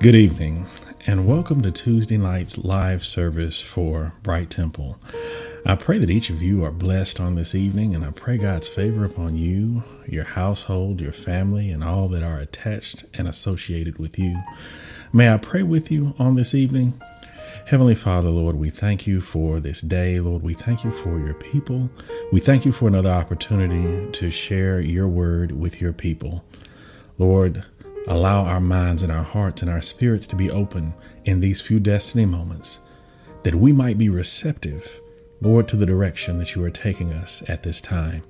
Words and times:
Good 0.00 0.14
evening, 0.14 0.64
and 1.06 1.28
welcome 1.28 1.60
to 1.60 1.70
Tuesday 1.70 2.16
night's 2.16 2.56
live 2.56 3.04
service 3.04 3.60
for 3.60 4.14
Bright 4.22 4.48
Temple. 4.48 4.98
I 5.66 5.74
pray 5.74 5.98
that 5.98 6.08
each 6.08 6.30
of 6.30 6.40
you 6.40 6.64
are 6.64 6.70
blessed 6.70 7.20
on 7.20 7.34
this 7.34 7.54
evening, 7.54 7.94
and 7.94 8.02
I 8.02 8.10
pray 8.10 8.38
God's 8.38 8.66
favor 8.66 9.04
upon 9.04 9.36
you, 9.36 9.84
your 10.06 10.24
household, 10.24 11.02
your 11.02 11.12
family, 11.12 11.70
and 11.70 11.84
all 11.84 12.08
that 12.08 12.22
are 12.22 12.38
attached 12.38 13.04
and 13.12 13.28
associated 13.28 13.98
with 13.98 14.18
you. 14.18 14.42
May 15.12 15.30
I 15.30 15.36
pray 15.36 15.62
with 15.62 15.90
you 15.90 16.14
on 16.18 16.34
this 16.34 16.54
evening? 16.54 16.98
Heavenly 17.66 17.94
Father, 17.94 18.30
Lord, 18.30 18.56
we 18.56 18.70
thank 18.70 19.06
you 19.06 19.20
for 19.20 19.60
this 19.60 19.82
day. 19.82 20.18
Lord, 20.18 20.42
we 20.42 20.54
thank 20.54 20.82
you 20.82 20.92
for 20.92 21.18
your 21.20 21.34
people. 21.34 21.90
We 22.32 22.40
thank 22.40 22.64
you 22.64 22.72
for 22.72 22.88
another 22.88 23.10
opportunity 23.10 24.10
to 24.12 24.30
share 24.30 24.80
your 24.80 25.08
word 25.08 25.52
with 25.52 25.78
your 25.78 25.92
people. 25.92 26.42
Lord, 27.18 27.66
Allow 28.06 28.44
our 28.44 28.60
minds 28.60 29.02
and 29.02 29.12
our 29.12 29.22
hearts 29.22 29.62
and 29.62 29.70
our 29.70 29.82
spirits 29.82 30.26
to 30.28 30.36
be 30.36 30.50
open 30.50 30.94
in 31.24 31.40
these 31.40 31.60
few 31.60 31.78
destiny 31.80 32.24
moments, 32.24 32.80
that 33.42 33.54
we 33.54 33.72
might 33.72 33.98
be 33.98 34.08
receptive, 34.08 35.00
Lord, 35.40 35.68
to 35.68 35.76
the 35.76 35.86
direction 35.86 36.38
that 36.38 36.54
you 36.54 36.64
are 36.64 36.70
taking 36.70 37.12
us 37.12 37.42
at 37.48 37.62
this 37.62 37.80
time. 37.80 38.22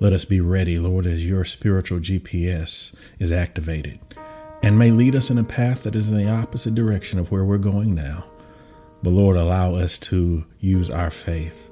Let 0.00 0.12
us 0.12 0.24
be 0.24 0.40
ready, 0.40 0.78
Lord, 0.78 1.06
as 1.06 1.26
your 1.26 1.44
spiritual 1.44 1.98
GPS 2.00 2.94
is 3.18 3.32
activated 3.32 4.00
and 4.62 4.78
may 4.78 4.90
lead 4.90 5.14
us 5.14 5.30
in 5.30 5.38
a 5.38 5.44
path 5.44 5.82
that 5.82 5.94
is 5.94 6.10
in 6.10 6.18
the 6.18 6.30
opposite 6.30 6.74
direction 6.74 7.18
of 7.18 7.30
where 7.30 7.44
we're 7.44 7.58
going 7.58 7.94
now. 7.94 8.24
But 9.02 9.10
Lord, 9.10 9.36
allow 9.36 9.74
us 9.74 9.98
to 10.00 10.44
use 10.58 10.90
our 10.90 11.10
faith. 11.10 11.70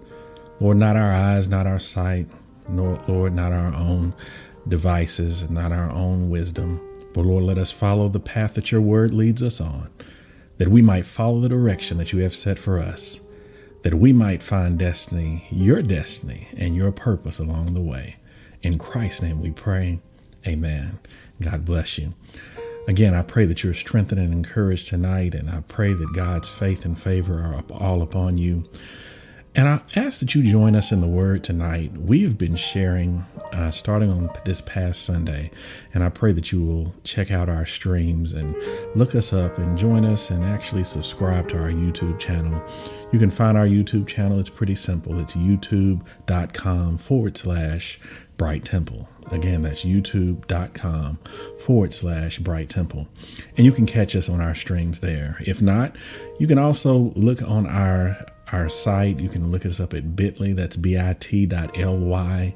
Lord, 0.60 0.78
not 0.78 0.96
our 0.96 1.12
eyes, 1.12 1.48
not 1.48 1.66
our 1.66 1.78
sight, 1.78 2.26
nor, 2.68 3.00
Lord, 3.06 3.34
not 3.34 3.52
our 3.52 3.74
own 3.74 4.14
devices, 4.66 5.48
not 5.50 5.72
our 5.72 5.90
own 5.90 6.30
wisdom, 6.30 6.80
but 7.18 7.26
Lord, 7.26 7.42
let 7.42 7.58
us 7.58 7.72
follow 7.72 8.08
the 8.08 8.20
path 8.20 8.54
that 8.54 8.70
your 8.70 8.80
word 8.80 9.12
leads 9.12 9.42
us 9.42 9.60
on, 9.60 9.90
that 10.58 10.68
we 10.68 10.82
might 10.82 11.04
follow 11.04 11.40
the 11.40 11.48
direction 11.48 11.98
that 11.98 12.12
you 12.12 12.20
have 12.20 12.32
set 12.32 12.60
for 12.60 12.78
us, 12.78 13.22
that 13.82 13.94
we 13.94 14.12
might 14.12 14.40
find 14.40 14.78
destiny, 14.78 15.44
your 15.50 15.82
destiny, 15.82 16.46
and 16.56 16.76
your 16.76 16.92
purpose 16.92 17.40
along 17.40 17.74
the 17.74 17.80
way. 17.80 18.18
In 18.62 18.78
Christ's 18.78 19.22
name 19.22 19.42
we 19.42 19.50
pray. 19.50 19.98
Amen. 20.46 21.00
God 21.42 21.64
bless 21.64 21.98
you. 21.98 22.14
Again, 22.86 23.14
I 23.14 23.22
pray 23.22 23.46
that 23.46 23.64
you're 23.64 23.74
strengthened 23.74 24.20
and 24.20 24.32
encouraged 24.32 24.86
tonight, 24.86 25.34
and 25.34 25.50
I 25.50 25.62
pray 25.66 25.94
that 25.94 26.14
God's 26.14 26.48
faith 26.48 26.84
and 26.84 26.96
favor 26.96 27.40
are 27.40 27.64
all 27.72 28.00
upon 28.00 28.36
you. 28.36 28.62
And 29.58 29.66
I 29.68 29.80
ask 29.96 30.20
that 30.20 30.36
you 30.36 30.48
join 30.48 30.76
us 30.76 30.92
in 30.92 31.00
the 31.00 31.08
Word 31.08 31.42
tonight. 31.42 31.90
We 31.90 32.22
have 32.22 32.38
been 32.38 32.54
sharing 32.54 33.26
uh, 33.52 33.72
starting 33.72 34.08
on 34.08 34.30
this 34.44 34.60
past 34.60 35.02
Sunday, 35.02 35.50
and 35.92 36.04
I 36.04 36.10
pray 36.10 36.30
that 36.30 36.52
you 36.52 36.64
will 36.64 36.94
check 37.02 37.32
out 37.32 37.48
our 37.48 37.66
streams 37.66 38.34
and 38.34 38.54
look 38.94 39.16
us 39.16 39.32
up 39.32 39.58
and 39.58 39.76
join 39.76 40.04
us 40.04 40.30
and 40.30 40.44
actually 40.44 40.84
subscribe 40.84 41.48
to 41.48 41.58
our 41.58 41.70
YouTube 41.70 42.20
channel. 42.20 42.62
You 43.10 43.18
can 43.18 43.32
find 43.32 43.58
our 43.58 43.66
YouTube 43.66 44.06
channel. 44.06 44.38
It's 44.38 44.48
pretty 44.48 44.76
simple. 44.76 45.18
It's 45.18 45.34
youtube.com 45.34 46.98
forward 46.98 47.36
slash 47.36 47.98
Bright 48.36 48.64
Temple. 48.64 49.08
Again, 49.32 49.62
that's 49.62 49.82
youtube.com 49.82 51.18
forward 51.58 51.92
slash 51.92 52.38
Bright 52.38 52.70
Temple. 52.70 53.08
And 53.56 53.66
you 53.66 53.72
can 53.72 53.86
catch 53.86 54.14
us 54.14 54.28
on 54.28 54.40
our 54.40 54.54
streams 54.54 55.00
there. 55.00 55.36
If 55.40 55.60
not, 55.60 55.96
you 56.38 56.46
can 56.46 56.58
also 56.58 57.12
look 57.16 57.42
on 57.42 57.66
our 57.66 58.24
our 58.52 58.68
site. 58.68 59.20
You 59.20 59.28
can 59.28 59.50
look 59.50 59.66
us 59.66 59.80
up 59.80 59.94
at 59.94 60.16
bit.ly. 60.16 60.52
That's 60.52 60.76
bit.ly 60.76 62.54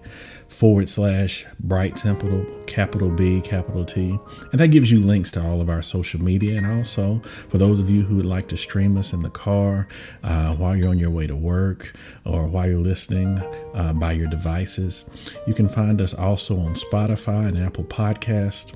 forward 0.52 0.88
slash 0.88 1.46
Bright 1.60 1.96
Temple, 1.96 2.44
capital 2.66 3.10
B, 3.10 3.40
capital 3.40 3.84
T. 3.84 4.18
And 4.52 4.60
that 4.60 4.68
gives 4.68 4.90
you 4.92 5.00
links 5.00 5.30
to 5.32 5.42
all 5.42 5.60
of 5.60 5.68
our 5.68 5.82
social 5.82 6.22
media. 6.22 6.58
And 6.58 6.66
also, 6.66 7.20
for 7.48 7.58
those 7.58 7.80
of 7.80 7.88
you 7.88 8.02
who 8.02 8.16
would 8.16 8.26
like 8.26 8.48
to 8.48 8.56
stream 8.56 8.96
us 8.96 9.12
in 9.12 9.22
the 9.22 9.30
car 9.30 9.88
uh, 10.22 10.54
while 10.54 10.76
you're 10.76 10.90
on 10.90 10.98
your 10.98 11.10
way 11.10 11.26
to 11.26 11.36
work 11.36 11.94
or 12.24 12.46
while 12.46 12.68
you're 12.68 12.78
listening 12.78 13.38
uh, 13.74 13.92
by 13.94 14.12
your 14.12 14.28
devices, 14.28 15.08
you 15.46 15.54
can 15.54 15.68
find 15.68 16.00
us 16.00 16.14
also 16.14 16.58
on 16.58 16.74
Spotify 16.74 17.48
and 17.48 17.58
Apple 17.58 17.84
Podcast 17.84 18.72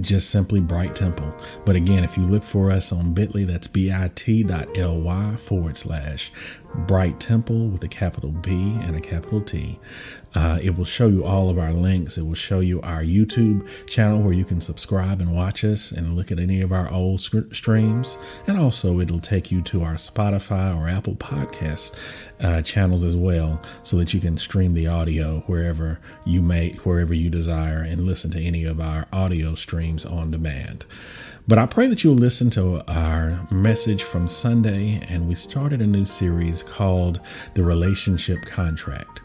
just 0.00 0.30
simply 0.30 0.60
Bright 0.60 0.96
Temple. 0.96 1.34
But 1.64 1.76
again, 1.76 2.04
if 2.04 2.16
you 2.16 2.24
look 2.24 2.42
for 2.42 2.70
us 2.70 2.92
on 2.92 3.14
bit.ly, 3.14 3.44
that's 3.44 3.66
bit.ly 3.66 5.36
forward 5.36 5.76
slash 5.76 6.30
Bright 6.74 7.18
Temple 7.18 7.68
with 7.68 7.82
a 7.82 7.88
capital 7.88 8.30
B 8.30 8.78
and 8.82 8.96
a 8.96 9.00
capital 9.00 9.40
T. 9.40 9.78
Uh, 10.34 10.58
it 10.62 10.76
will 10.76 10.84
show 10.84 11.08
you 11.08 11.24
all 11.24 11.48
of 11.48 11.58
our 11.58 11.72
links. 11.72 12.18
It 12.18 12.22
will 12.22 12.34
show 12.34 12.60
you 12.60 12.80
our 12.82 13.02
YouTube 13.02 13.66
channel 13.86 14.22
where 14.22 14.34
you 14.34 14.44
can 14.44 14.60
subscribe 14.60 15.20
and 15.20 15.34
watch 15.34 15.64
us 15.64 15.90
and 15.90 16.14
look 16.14 16.30
at 16.30 16.38
any 16.38 16.60
of 16.60 16.70
our 16.70 16.90
old 16.92 17.20
streams. 17.20 18.16
And 18.46 18.58
also, 18.58 19.00
it'll 19.00 19.20
take 19.20 19.50
you 19.50 19.62
to 19.62 19.82
our 19.82 19.94
Spotify 19.94 20.78
or 20.78 20.88
Apple 20.88 21.14
Podcast 21.14 21.94
uh, 22.40 22.62
channels 22.62 23.04
as 23.04 23.16
well, 23.16 23.60
so 23.82 23.96
that 23.96 24.12
you 24.12 24.20
can 24.20 24.36
stream 24.36 24.74
the 24.74 24.86
audio 24.86 25.40
wherever 25.46 25.98
you 26.24 26.42
may, 26.42 26.72
wherever 26.84 27.14
you 27.14 27.30
desire, 27.30 27.80
and 27.80 28.04
listen 28.04 28.30
to 28.32 28.42
any 28.42 28.64
of 28.64 28.80
our 28.80 29.06
audio 29.12 29.54
streams 29.54 30.04
on 30.04 30.30
demand. 30.30 30.84
But 31.48 31.56
I 31.56 31.64
pray 31.64 31.86
that 31.86 32.04
you'll 32.04 32.14
listen 32.14 32.50
to 32.50 32.84
our 32.92 33.46
message 33.50 34.02
from 34.02 34.28
Sunday, 34.28 35.02
and 35.08 35.26
we 35.26 35.34
started 35.34 35.80
a 35.80 35.86
new 35.86 36.04
series 36.04 36.62
called 36.62 37.22
The 37.54 37.62
Relationship 37.62 38.42
Contract. 38.42 39.22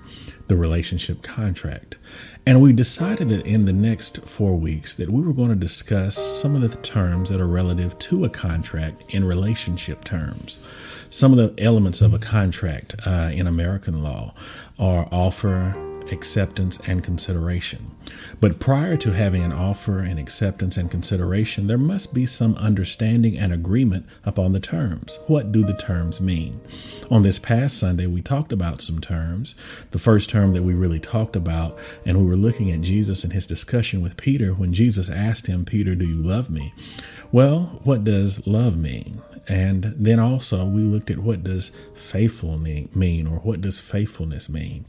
The 0.47 0.55
Relationship 0.55 1.21
Contract. 1.21 1.97
And 2.45 2.61
we 2.61 2.71
decided 2.71 3.27
that 3.27 3.45
in 3.45 3.65
the 3.65 3.73
next 3.73 4.21
four 4.21 4.55
weeks 4.55 4.95
that 4.95 5.09
we 5.09 5.21
were 5.21 5.33
going 5.33 5.49
to 5.49 5.55
discuss 5.57 6.17
some 6.17 6.55
of 6.55 6.61
the 6.61 6.77
terms 6.77 7.29
that 7.29 7.41
are 7.41 7.47
relative 7.47 7.99
to 7.99 8.23
a 8.23 8.29
contract 8.29 9.03
in 9.09 9.25
relationship 9.25 10.05
terms. 10.05 10.65
Some 11.09 11.37
of 11.37 11.37
the 11.37 11.61
elements 11.61 11.99
of 11.99 12.13
a 12.13 12.19
contract 12.19 12.95
uh, 13.05 13.31
in 13.33 13.47
American 13.47 14.01
law 14.01 14.33
are 14.79 15.09
offer, 15.11 15.75
acceptance, 16.11 16.79
and 16.87 17.03
consideration. 17.03 17.91
But 18.39 18.59
prior 18.59 18.97
to 18.97 19.13
having 19.13 19.43
an 19.43 19.51
offer 19.51 19.99
and 19.99 20.19
acceptance 20.19 20.77
and 20.77 20.91
consideration, 20.91 21.67
there 21.67 21.77
must 21.77 22.13
be 22.13 22.25
some 22.25 22.55
understanding 22.55 23.37
and 23.37 23.53
agreement 23.53 24.05
upon 24.25 24.51
the 24.51 24.59
terms. 24.59 25.19
What 25.27 25.51
do 25.51 25.63
the 25.63 25.77
terms 25.77 26.19
mean? 26.19 26.59
On 27.09 27.23
this 27.23 27.39
past 27.39 27.77
Sunday, 27.77 28.05
we 28.05 28.21
talked 28.21 28.51
about 28.51 28.81
some 28.81 28.99
terms. 28.99 29.55
The 29.91 29.99
first 29.99 30.29
term 30.29 30.53
that 30.53 30.63
we 30.63 30.73
really 30.73 30.99
talked 30.99 31.35
about, 31.35 31.77
and 32.05 32.17
we 32.17 32.25
were 32.25 32.35
looking 32.35 32.71
at 32.71 32.81
Jesus 32.81 33.23
and 33.23 33.33
his 33.33 33.47
discussion 33.47 34.01
with 34.01 34.17
Peter 34.17 34.53
when 34.53 34.73
Jesus 34.73 35.09
asked 35.09 35.47
him, 35.47 35.65
Peter, 35.65 35.95
do 35.95 36.05
you 36.05 36.21
love 36.21 36.49
me? 36.49 36.73
Well, 37.31 37.79
what 37.83 38.03
does 38.03 38.45
love 38.45 38.77
mean? 38.77 39.21
And 39.47 39.83
then 39.97 40.19
also 40.19 40.63
we 40.63 40.83
looked 40.83 41.11
at 41.11 41.19
what 41.19 41.43
does 41.43 41.71
faithful 41.95 42.57
mean 42.57 43.27
or 43.27 43.39
what 43.39 43.61
does 43.61 43.79
faithfulness 43.79 44.47
mean. 44.47 44.85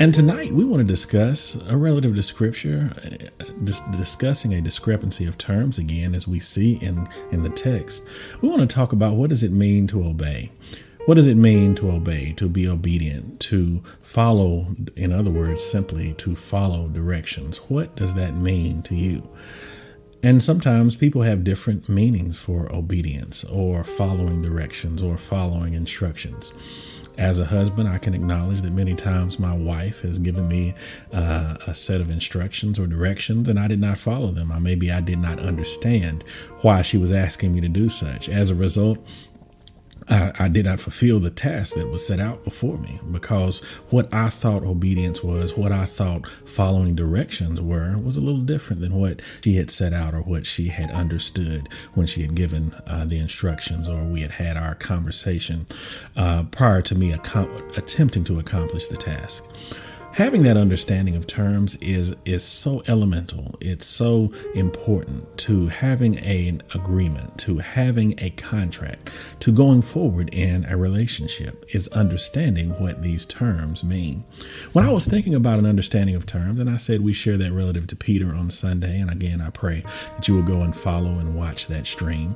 And 0.00 0.14
tonight 0.14 0.52
we 0.52 0.64
want 0.64 0.78
to 0.78 0.84
discuss 0.84 1.56
a 1.66 1.76
relative 1.76 2.14
to 2.14 2.22
scripture, 2.22 2.92
uh, 3.04 3.44
just 3.64 3.90
discussing 3.90 4.54
a 4.54 4.60
discrepancy 4.60 5.26
of 5.26 5.36
terms 5.36 5.76
again 5.76 6.14
as 6.14 6.28
we 6.28 6.38
see 6.38 6.74
in, 6.74 7.08
in 7.32 7.42
the 7.42 7.50
text. 7.50 8.06
We 8.40 8.48
want 8.48 8.60
to 8.60 8.72
talk 8.72 8.92
about 8.92 9.16
what 9.16 9.30
does 9.30 9.42
it 9.42 9.50
mean 9.50 9.88
to 9.88 10.04
obey? 10.04 10.52
What 11.06 11.16
does 11.16 11.26
it 11.26 11.36
mean 11.36 11.74
to 11.76 11.90
obey, 11.90 12.32
to 12.34 12.48
be 12.48 12.68
obedient, 12.68 13.40
to 13.40 13.82
follow, 14.00 14.68
in 14.94 15.10
other 15.10 15.32
words, 15.32 15.64
simply 15.64 16.12
to 16.14 16.36
follow 16.36 16.86
directions? 16.86 17.56
What 17.68 17.96
does 17.96 18.14
that 18.14 18.36
mean 18.36 18.82
to 18.82 18.94
you? 18.94 19.28
And 20.22 20.40
sometimes 20.40 20.94
people 20.94 21.22
have 21.22 21.42
different 21.42 21.88
meanings 21.88 22.38
for 22.38 22.72
obedience 22.72 23.42
or 23.42 23.82
following 23.82 24.42
directions 24.42 25.02
or 25.02 25.16
following 25.16 25.74
instructions. 25.74 26.52
As 27.18 27.40
a 27.40 27.46
husband, 27.46 27.88
I 27.88 27.98
can 27.98 28.14
acknowledge 28.14 28.62
that 28.62 28.70
many 28.70 28.94
times 28.94 29.40
my 29.40 29.52
wife 29.52 30.02
has 30.02 30.20
given 30.20 30.46
me 30.46 30.72
uh, 31.12 31.56
a 31.66 31.74
set 31.74 32.00
of 32.00 32.10
instructions 32.10 32.78
or 32.78 32.86
directions 32.86 33.48
and 33.48 33.58
I 33.58 33.66
did 33.66 33.80
not 33.80 33.98
follow 33.98 34.30
them. 34.30 34.52
Or 34.52 34.60
maybe 34.60 34.92
I 34.92 35.00
did 35.00 35.18
not 35.18 35.40
understand 35.40 36.22
why 36.62 36.82
she 36.82 36.96
was 36.96 37.10
asking 37.10 37.54
me 37.54 37.60
to 37.60 37.68
do 37.68 37.88
such. 37.88 38.28
As 38.28 38.50
a 38.50 38.54
result, 38.54 39.04
I, 40.10 40.48
did 40.48 40.64
not 40.64 40.80
fulfill 40.80 41.20
the 41.20 41.30
task 41.30 41.74
that 41.74 41.88
was 41.88 42.06
set 42.06 42.20
out 42.20 42.44
before 42.44 42.78
me 42.78 42.98
because 43.12 43.62
what 43.90 44.12
I 44.12 44.30
thought 44.30 44.62
obedience 44.62 45.22
was, 45.22 45.56
what 45.56 45.72
I 45.72 45.84
thought 45.84 46.26
following 46.44 46.94
directions 46.94 47.60
were, 47.60 47.96
was 47.98 48.16
a 48.16 48.20
little 48.20 48.40
different 48.40 48.80
than 48.80 48.94
what 48.94 49.20
she 49.44 49.54
had 49.54 49.70
set 49.70 49.92
out 49.92 50.14
or 50.14 50.22
what 50.22 50.46
she 50.46 50.68
had 50.68 50.90
understood 50.90 51.68
when 51.94 52.06
she 52.06 52.22
had 52.22 52.34
given 52.34 52.72
uh, 52.86 53.04
the 53.04 53.18
instructions 53.18 53.88
or 53.88 54.02
we 54.04 54.22
had 54.22 54.32
had 54.32 54.56
our 54.56 54.74
conversation 54.74 55.66
uh, 56.16 56.44
prior 56.44 56.80
to 56.82 56.94
me 56.94 57.12
ac- 57.12 57.48
attempting 57.76 58.24
to 58.24 58.38
accomplish 58.38 58.88
the 58.88 58.96
task. 58.96 59.44
Having 60.18 60.42
that 60.42 60.56
understanding 60.56 61.14
of 61.14 61.28
terms 61.28 61.76
is 61.76 62.12
is 62.24 62.42
so 62.42 62.82
elemental. 62.88 63.56
It's 63.60 63.86
so 63.86 64.32
important 64.52 65.38
to 65.38 65.68
having 65.68 66.18
an 66.18 66.60
agreement 66.74 67.38
to 67.38 67.58
having 67.58 68.16
a 68.18 68.30
contract 68.30 69.10
to 69.38 69.52
going 69.52 69.80
forward 69.80 70.28
in 70.34 70.64
a 70.64 70.76
relationship 70.76 71.64
is 71.72 71.86
understanding 71.88 72.70
what 72.80 73.00
these 73.00 73.24
terms 73.24 73.84
mean. 73.84 74.24
When 74.72 74.84
i 74.84 74.90
was 74.90 75.06
thinking 75.06 75.36
about 75.36 75.60
an 75.60 75.66
understanding 75.66 76.16
of 76.16 76.26
terms 76.26 76.58
and 76.58 76.68
i 76.68 76.78
said 76.78 77.00
we 77.00 77.12
share 77.12 77.36
that 77.36 77.52
relative 77.52 77.86
to 77.86 77.96
peter 77.96 78.34
on 78.34 78.50
sunday 78.50 78.98
and 78.98 79.10
again 79.10 79.40
i 79.40 79.50
pray 79.50 79.84
that 80.16 80.26
you 80.26 80.34
will 80.34 80.42
go 80.42 80.62
and 80.62 80.76
follow 80.76 81.20
and 81.20 81.36
watch 81.36 81.68
that 81.68 81.86
stream. 81.86 82.34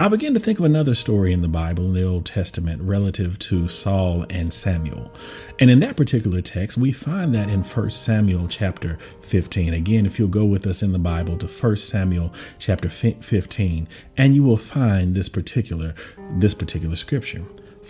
I 0.00 0.08
began 0.08 0.34
to 0.34 0.40
think 0.40 0.58
of 0.58 0.64
another 0.64 0.96
story 0.96 1.32
in 1.32 1.42
the 1.42 1.48
bible 1.48 1.84
in 1.84 1.94
the 1.94 2.02
old 2.02 2.26
testament 2.26 2.82
relative 2.82 3.38
to 3.50 3.68
saul 3.68 4.26
and 4.28 4.52
samuel. 4.52 5.12
And 5.60 5.70
in 5.70 5.78
that 5.80 5.96
particular 5.96 6.40
text 6.40 6.76
we 6.76 6.90
find 6.90 7.19
find 7.20 7.34
that 7.34 7.50
in 7.50 7.62
1 7.62 7.90
Samuel 7.90 8.48
chapter 8.48 8.96
15. 9.20 9.74
Again, 9.74 10.06
if 10.06 10.18
you'll 10.18 10.26
go 10.26 10.46
with 10.46 10.66
us 10.66 10.82
in 10.82 10.92
the 10.92 10.98
Bible 10.98 11.36
to 11.36 11.46
1 11.46 11.76
Samuel 11.76 12.32
chapter 12.58 12.88
15, 12.88 13.86
and 14.16 14.34
you 14.34 14.42
will 14.42 14.56
find 14.56 15.14
this 15.14 15.28
particular 15.28 15.94
this 16.30 16.54
particular 16.54 16.96
scripture. 16.96 17.40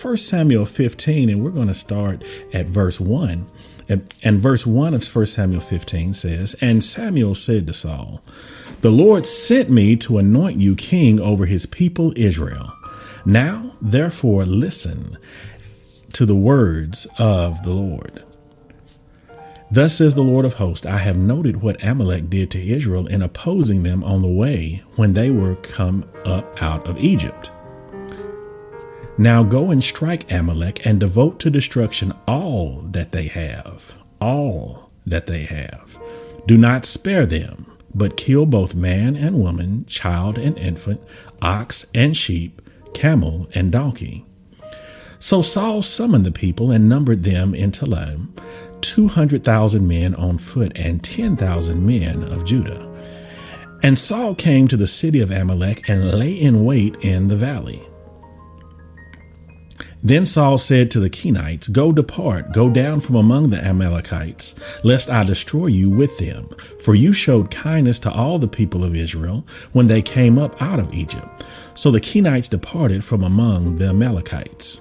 1 0.02 0.16
Samuel 0.16 0.64
15, 0.64 1.30
and 1.30 1.44
we're 1.44 1.52
going 1.52 1.68
to 1.68 1.74
start 1.74 2.24
at 2.52 2.66
verse 2.66 2.98
1. 2.98 3.46
And 3.88 4.40
verse 4.40 4.66
1 4.66 4.94
of 4.94 5.14
1 5.14 5.26
Samuel 5.26 5.60
15 5.60 6.12
says, 6.12 6.56
And 6.60 6.82
Samuel 6.82 7.36
said 7.36 7.68
to 7.68 7.72
Saul, 7.72 8.20
The 8.80 8.90
Lord 8.90 9.28
sent 9.28 9.70
me 9.70 9.94
to 9.98 10.18
anoint 10.18 10.58
you 10.58 10.74
king 10.74 11.20
over 11.20 11.46
his 11.46 11.66
people 11.66 12.12
Israel. 12.16 12.72
Now, 13.24 13.76
therefore, 13.80 14.44
listen 14.44 15.18
to 16.14 16.26
the 16.26 16.34
words 16.34 17.06
of 17.16 17.62
the 17.62 17.70
Lord. 17.70 18.24
Thus 19.72 19.96
says 19.96 20.16
the 20.16 20.22
Lord 20.22 20.44
of 20.44 20.54
hosts, 20.54 20.84
I 20.84 20.98
have 20.98 21.16
noted 21.16 21.62
what 21.62 21.82
Amalek 21.84 22.28
did 22.28 22.50
to 22.50 22.58
Israel 22.58 23.06
in 23.06 23.22
opposing 23.22 23.84
them 23.84 24.02
on 24.02 24.20
the 24.20 24.28
way 24.28 24.82
when 24.96 25.12
they 25.12 25.30
were 25.30 25.54
come 25.56 26.04
up 26.24 26.60
out 26.60 26.88
of 26.88 26.98
Egypt. 26.98 27.50
Now 29.16 29.44
go 29.44 29.70
and 29.70 29.84
strike 29.84 30.30
Amalek 30.32 30.84
and 30.84 30.98
devote 30.98 31.38
to 31.40 31.50
destruction 31.50 32.12
all 32.26 32.80
that 32.90 33.12
they 33.12 33.28
have, 33.28 33.96
all 34.20 34.90
that 35.06 35.26
they 35.26 35.44
have. 35.44 35.96
Do 36.46 36.56
not 36.56 36.84
spare 36.84 37.26
them, 37.26 37.66
but 37.94 38.16
kill 38.16 38.46
both 38.46 38.74
man 38.74 39.14
and 39.14 39.38
woman, 39.38 39.84
child 39.86 40.36
and 40.36 40.58
infant, 40.58 41.00
ox 41.42 41.86
and 41.94 42.16
sheep, 42.16 42.60
camel 42.92 43.48
and 43.54 43.70
donkey. 43.70 44.24
So 45.20 45.42
Saul 45.42 45.82
summoned 45.82 46.24
the 46.26 46.32
people 46.32 46.72
and 46.72 46.88
numbered 46.88 47.22
them 47.22 47.54
in 47.54 47.70
Telaim 47.70 48.30
200,000 48.82 49.86
men 49.86 50.14
on 50.14 50.38
foot 50.38 50.72
and 50.76 51.02
10,000 51.02 51.86
men 51.86 52.22
of 52.24 52.44
Judah. 52.44 52.88
And 53.82 53.98
Saul 53.98 54.34
came 54.34 54.68
to 54.68 54.76
the 54.76 54.86
city 54.86 55.20
of 55.20 55.30
Amalek 55.30 55.88
and 55.88 56.12
lay 56.12 56.32
in 56.32 56.64
wait 56.64 56.96
in 56.96 57.28
the 57.28 57.36
valley. 57.36 57.82
Then 60.02 60.24
Saul 60.24 60.56
said 60.56 60.90
to 60.90 61.00
the 61.00 61.10
Kenites, 61.10 61.70
Go 61.70 61.92
depart, 61.92 62.52
go 62.52 62.70
down 62.70 63.00
from 63.00 63.16
among 63.16 63.50
the 63.50 63.62
Amalekites, 63.62 64.54
lest 64.82 65.10
I 65.10 65.24
destroy 65.24 65.66
you 65.66 65.90
with 65.90 66.16
them. 66.18 66.48
For 66.82 66.94
you 66.94 67.12
showed 67.12 67.50
kindness 67.50 67.98
to 68.00 68.12
all 68.12 68.38
the 68.38 68.48
people 68.48 68.82
of 68.82 68.94
Israel 68.94 69.46
when 69.72 69.88
they 69.88 70.00
came 70.00 70.38
up 70.38 70.60
out 70.62 70.78
of 70.78 70.94
Egypt. 70.94 71.44
So 71.74 71.90
the 71.90 72.00
Kenites 72.00 72.48
departed 72.48 73.04
from 73.04 73.22
among 73.22 73.76
the 73.76 73.88
Amalekites. 73.90 74.80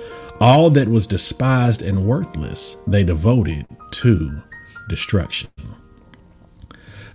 All 0.41 0.71
that 0.71 0.87
was 0.87 1.05
despised 1.05 1.83
and 1.83 2.07
worthless 2.07 2.75
they 2.87 3.03
devoted 3.03 3.67
to 3.91 4.41
destruction. 4.89 5.51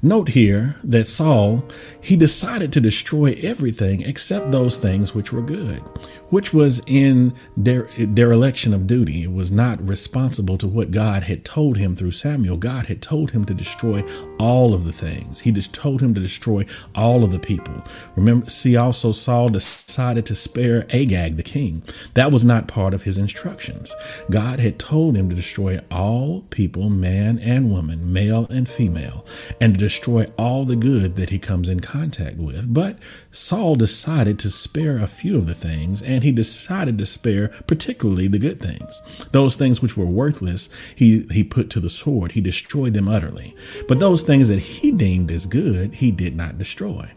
Note 0.00 0.28
here 0.28 0.76
that 0.84 1.08
Saul, 1.08 1.64
he 2.06 2.14
decided 2.14 2.72
to 2.72 2.80
destroy 2.80 3.36
everything 3.42 4.00
except 4.02 4.52
those 4.52 4.76
things 4.76 5.12
which 5.12 5.32
were 5.32 5.42
good 5.42 5.82
which 6.30 6.52
was 6.52 6.82
in 6.86 7.34
dereliction 7.56 8.74
of 8.74 8.86
duty. 8.86 9.22
It 9.22 9.32
was 9.32 9.52
not 9.52 9.86
responsible 9.86 10.58
to 10.58 10.66
what 10.66 10.90
God 10.90 11.24
had 11.24 11.44
told 11.44 11.76
him 11.76 11.94
through 11.94 12.12
Samuel. 12.12 12.56
God 12.56 12.86
had 12.86 13.00
told 13.00 13.30
him 13.30 13.44
to 13.44 13.54
destroy 13.54 14.04
all 14.38 14.74
of 14.74 14.84
the 14.84 14.92
things. 14.92 15.40
He 15.40 15.52
just 15.52 15.72
told 15.72 16.00
him 16.00 16.14
to 16.14 16.20
destroy 16.20 16.66
all 16.94 17.22
of 17.22 17.30
the 17.30 17.38
people. 17.38 17.82
Remember, 18.16 18.50
see 18.50 18.76
also 18.76 19.12
Saul 19.12 19.50
decided 19.50 20.26
to 20.26 20.34
spare 20.34 20.86
Agag 20.90 21.36
the 21.36 21.42
king. 21.42 21.82
That 22.14 22.32
was 22.32 22.44
not 22.44 22.68
part 22.68 22.94
of 22.94 23.02
his 23.02 23.18
instructions. 23.18 23.94
God 24.30 24.58
had 24.58 24.78
told 24.78 25.16
him 25.16 25.28
to 25.28 25.36
destroy 25.36 25.78
all 25.90 26.42
people, 26.50 26.90
man 26.90 27.38
and 27.38 27.70
woman, 27.70 28.12
male 28.12 28.46
and 28.50 28.68
female, 28.68 29.24
and 29.60 29.74
to 29.74 29.78
destroy 29.78 30.26
all 30.38 30.64
the 30.64 30.76
good 30.76 31.16
that 31.16 31.30
he 31.30 31.38
comes 31.38 31.68
in 31.68 31.80
contact 31.80 31.95
with. 32.36 32.72
But 32.72 32.98
Saul 33.32 33.76
decided 33.76 34.38
to 34.40 34.50
spare 34.50 34.98
a 34.98 35.06
few 35.06 35.36
of 35.36 35.46
the 35.46 35.54
things 35.54 36.02
and 36.02 36.22
he 36.22 36.32
decided 36.32 36.98
to 36.98 37.06
spare 37.06 37.48
particularly 37.66 38.28
the 38.28 38.38
good 38.38 38.60
things. 38.60 39.00
Those 39.32 39.56
things 39.56 39.82
which 39.82 39.96
were 39.96 40.06
worthless, 40.06 40.68
he, 40.94 41.26
he 41.30 41.44
put 41.44 41.70
to 41.70 41.80
the 41.80 41.90
sword. 41.90 42.32
He 42.32 42.40
destroyed 42.40 42.94
them 42.94 43.08
utterly. 43.08 43.54
But 43.88 44.00
those 44.00 44.22
things 44.22 44.48
that 44.48 44.58
he 44.58 44.92
deemed 44.92 45.30
as 45.30 45.46
good, 45.46 45.94
he 45.94 46.10
did 46.10 46.36
not 46.36 46.58
destroy. 46.58 47.10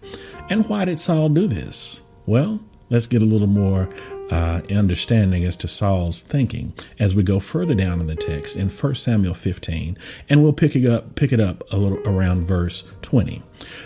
And 0.49 0.67
why 0.67 0.85
did 0.85 0.99
Saul 0.99 1.29
do 1.29 1.47
this? 1.47 2.01
Well, 2.25 2.59
let's 2.89 3.07
get 3.07 3.21
a 3.21 3.25
little 3.25 3.47
more 3.47 3.89
uh, 4.31 4.61
understanding 4.69 5.43
as 5.43 5.57
to 5.57 5.67
Saul's 5.67 6.21
thinking 6.21 6.73
as 6.99 7.15
we 7.15 7.23
go 7.23 7.39
further 7.39 7.75
down 7.75 7.99
in 7.99 8.07
the 8.07 8.15
text 8.15 8.55
in 8.55 8.69
1 8.69 8.95
Samuel 8.95 9.33
15, 9.33 9.97
and 10.29 10.43
we'll 10.43 10.53
pick 10.53 10.75
it 10.75 10.85
up 10.85 11.15
pick 11.15 11.31
it 11.31 11.39
up 11.39 11.63
a 11.71 11.77
little 11.77 11.99
around 12.07 12.45
verse 12.45 12.83
20. 13.01 13.43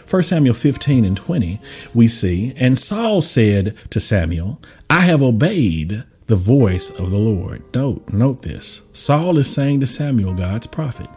1 0.10 0.24
Samuel 0.24 0.54
15 0.54 1.06
and 1.06 1.18
20, 1.18 1.60
we 1.94 2.08
see, 2.08 2.54
and 2.58 2.78
Saul 2.78 3.22
said 3.22 3.76
to 3.90 4.00
Samuel, 4.00 4.62
I 4.90 5.02
have 5.02 5.22
obeyed 5.22 6.04
the 6.28 6.36
voice 6.36 6.90
of 6.90 7.10
the 7.10 7.18
Lord. 7.18 7.64
Note, 7.74 8.10
note 8.14 8.44
this. 8.44 8.82
Saul 8.94 9.38
is 9.38 9.52
saying 9.52 9.80
to 9.82 9.88
Samuel, 9.88 10.34
God's 10.34 10.68
prophet, 10.68 11.10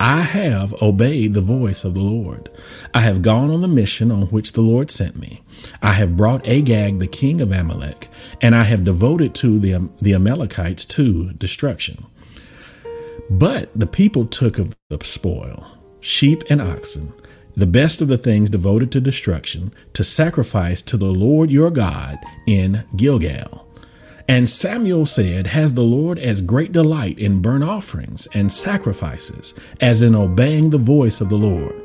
I 0.00 0.22
have 0.22 0.74
obeyed 0.82 1.34
the 1.34 1.40
voice 1.40 1.84
of 1.84 1.94
the 1.94 2.00
Lord. 2.00 2.50
I 2.92 3.00
have 3.00 3.22
gone 3.22 3.50
on 3.50 3.62
the 3.62 3.68
mission 3.68 4.10
on 4.10 4.26
which 4.26 4.52
the 4.52 4.60
Lord 4.60 4.90
sent 4.90 5.16
me. 5.16 5.42
I 5.82 5.92
have 5.92 6.16
brought 6.16 6.46
Agag, 6.46 6.98
the 6.98 7.06
king 7.06 7.40
of 7.40 7.52
Amalek, 7.52 8.08
and 8.40 8.54
I 8.54 8.64
have 8.64 8.84
devoted 8.84 9.34
to 9.36 9.58
the, 9.58 9.88
the 10.00 10.14
Amalekites 10.14 10.84
to 10.86 11.32
destruction. 11.34 12.06
But 13.30 13.70
the 13.74 13.86
people 13.86 14.26
took 14.26 14.58
of 14.58 14.76
the 14.90 14.98
spoil, 15.04 15.66
sheep 16.00 16.42
and 16.50 16.60
oxen, 16.60 17.12
the 17.56 17.66
best 17.66 18.02
of 18.02 18.08
the 18.08 18.18
things 18.18 18.50
devoted 18.50 18.92
to 18.92 19.00
destruction, 19.00 19.72
to 19.94 20.04
sacrifice 20.04 20.82
to 20.82 20.96
the 20.96 21.06
Lord 21.06 21.50
your 21.50 21.70
God 21.70 22.18
in 22.46 22.84
Gilgal. 22.96 23.63
And 24.26 24.48
Samuel 24.48 25.06
said, 25.06 25.48
Has 25.48 25.74
the 25.74 25.82
Lord 25.82 26.18
as 26.18 26.40
great 26.40 26.72
delight 26.72 27.18
in 27.18 27.42
burnt 27.42 27.64
offerings 27.64 28.26
and 28.32 28.50
sacrifices 28.50 29.54
as 29.80 30.02
in 30.02 30.14
obeying 30.14 30.70
the 30.70 30.78
voice 30.78 31.20
of 31.20 31.28
the 31.28 31.36
Lord? 31.36 31.82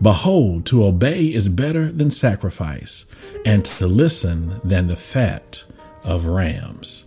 Behold, 0.00 0.64
to 0.66 0.84
obey 0.84 1.24
is 1.26 1.48
better 1.48 1.92
than 1.92 2.10
sacrifice, 2.10 3.04
and 3.44 3.64
to 3.66 3.86
listen 3.86 4.58
than 4.64 4.86
the 4.86 4.96
fat 4.96 5.64
of 6.04 6.24
rams. 6.24 7.04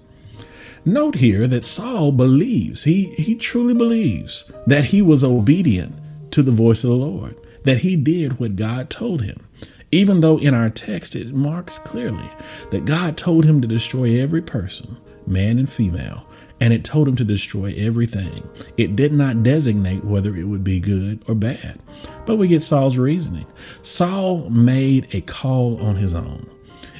Note 0.85 1.15
here 1.15 1.47
that 1.47 1.65
Saul 1.65 2.11
believes, 2.11 2.83
he, 2.83 3.15
he 3.15 3.35
truly 3.35 3.73
believes 3.73 4.51
that 4.67 4.85
he 4.85 5.01
was 5.01 5.23
obedient 5.23 5.95
to 6.31 6.43
the 6.43 6.51
voice 6.51 6.83
of 6.83 6.89
the 6.91 6.95
Lord, 6.97 7.39
that 7.63 7.79
he 7.79 7.95
did 7.95 8.39
what 8.39 8.57
God 8.57 8.89
told 8.89 9.21
him. 9.21 9.47
Even 9.93 10.21
though 10.21 10.39
in 10.39 10.55
our 10.55 10.71
text 10.71 11.15
it 11.15 11.35
marks 11.35 11.77
clearly 11.77 12.27
that 12.71 12.83
God 12.83 13.15
told 13.15 13.45
him 13.45 13.61
to 13.61 13.67
destroy 13.67 14.19
every 14.19 14.41
person, 14.41 14.97
man 15.27 15.59
and 15.59 15.71
female, 15.71 16.27
and 16.59 16.73
it 16.73 16.83
told 16.83 17.07
him 17.07 17.15
to 17.17 17.23
destroy 17.23 17.75
everything. 17.77 18.49
It 18.75 18.95
did 18.95 19.11
not 19.11 19.43
designate 19.43 20.03
whether 20.03 20.35
it 20.35 20.45
would 20.45 20.63
be 20.63 20.79
good 20.79 21.23
or 21.27 21.35
bad. 21.35 21.79
But 22.25 22.37
we 22.37 22.47
get 22.47 22.63
Saul's 22.63 22.97
reasoning. 22.97 23.45
Saul 23.83 24.49
made 24.49 25.13
a 25.13 25.21
call 25.21 25.79
on 25.79 25.97
his 25.97 26.15
own. 26.15 26.49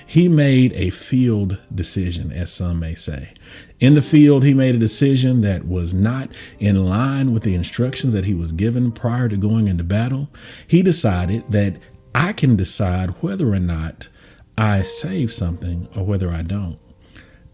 He 0.05 0.29
made 0.29 0.71
a 0.73 0.91
field 0.91 1.57
decision, 1.73 2.31
as 2.31 2.53
some 2.53 2.79
may 2.79 2.93
say. 2.93 3.33
In 3.79 3.95
the 3.95 4.03
field, 4.03 4.43
he 4.43 4.53
made 4.53 4.75
a 4.75 4.79
decision 4.79 5.41
that 5.41 5.65
was 5.65 5.95
not 5.95 6.29
in 6.59 6.85
line 6.85 7.33
with 7.33 7.41
the 7.41 7.55
instructions 7.55 8.13
that 8.13 8.25
he 8.25 8.35
was 8.35 8.51
given 8.51 8.91
prior 8.91 9.27
to 9.29 9.35
going 9.35 9.67
into 9.67 9.83
battle. 9.83 10.29
He 10.67 10.83
decided 10.83 11.43
that 11.49 11.77
I 12.15 12.33
can 12.33 12.55
decide 12.55 13.21
whether 13.21 13.51
or 13.51 13.59
not 13.59 14.09
I 14.57 14.81
save 14.81 15.33
something 15.33 15.87
or 15.95 16.05
whether 16.05 16.31
I 16.31 16.41
don't. 16.41 16.79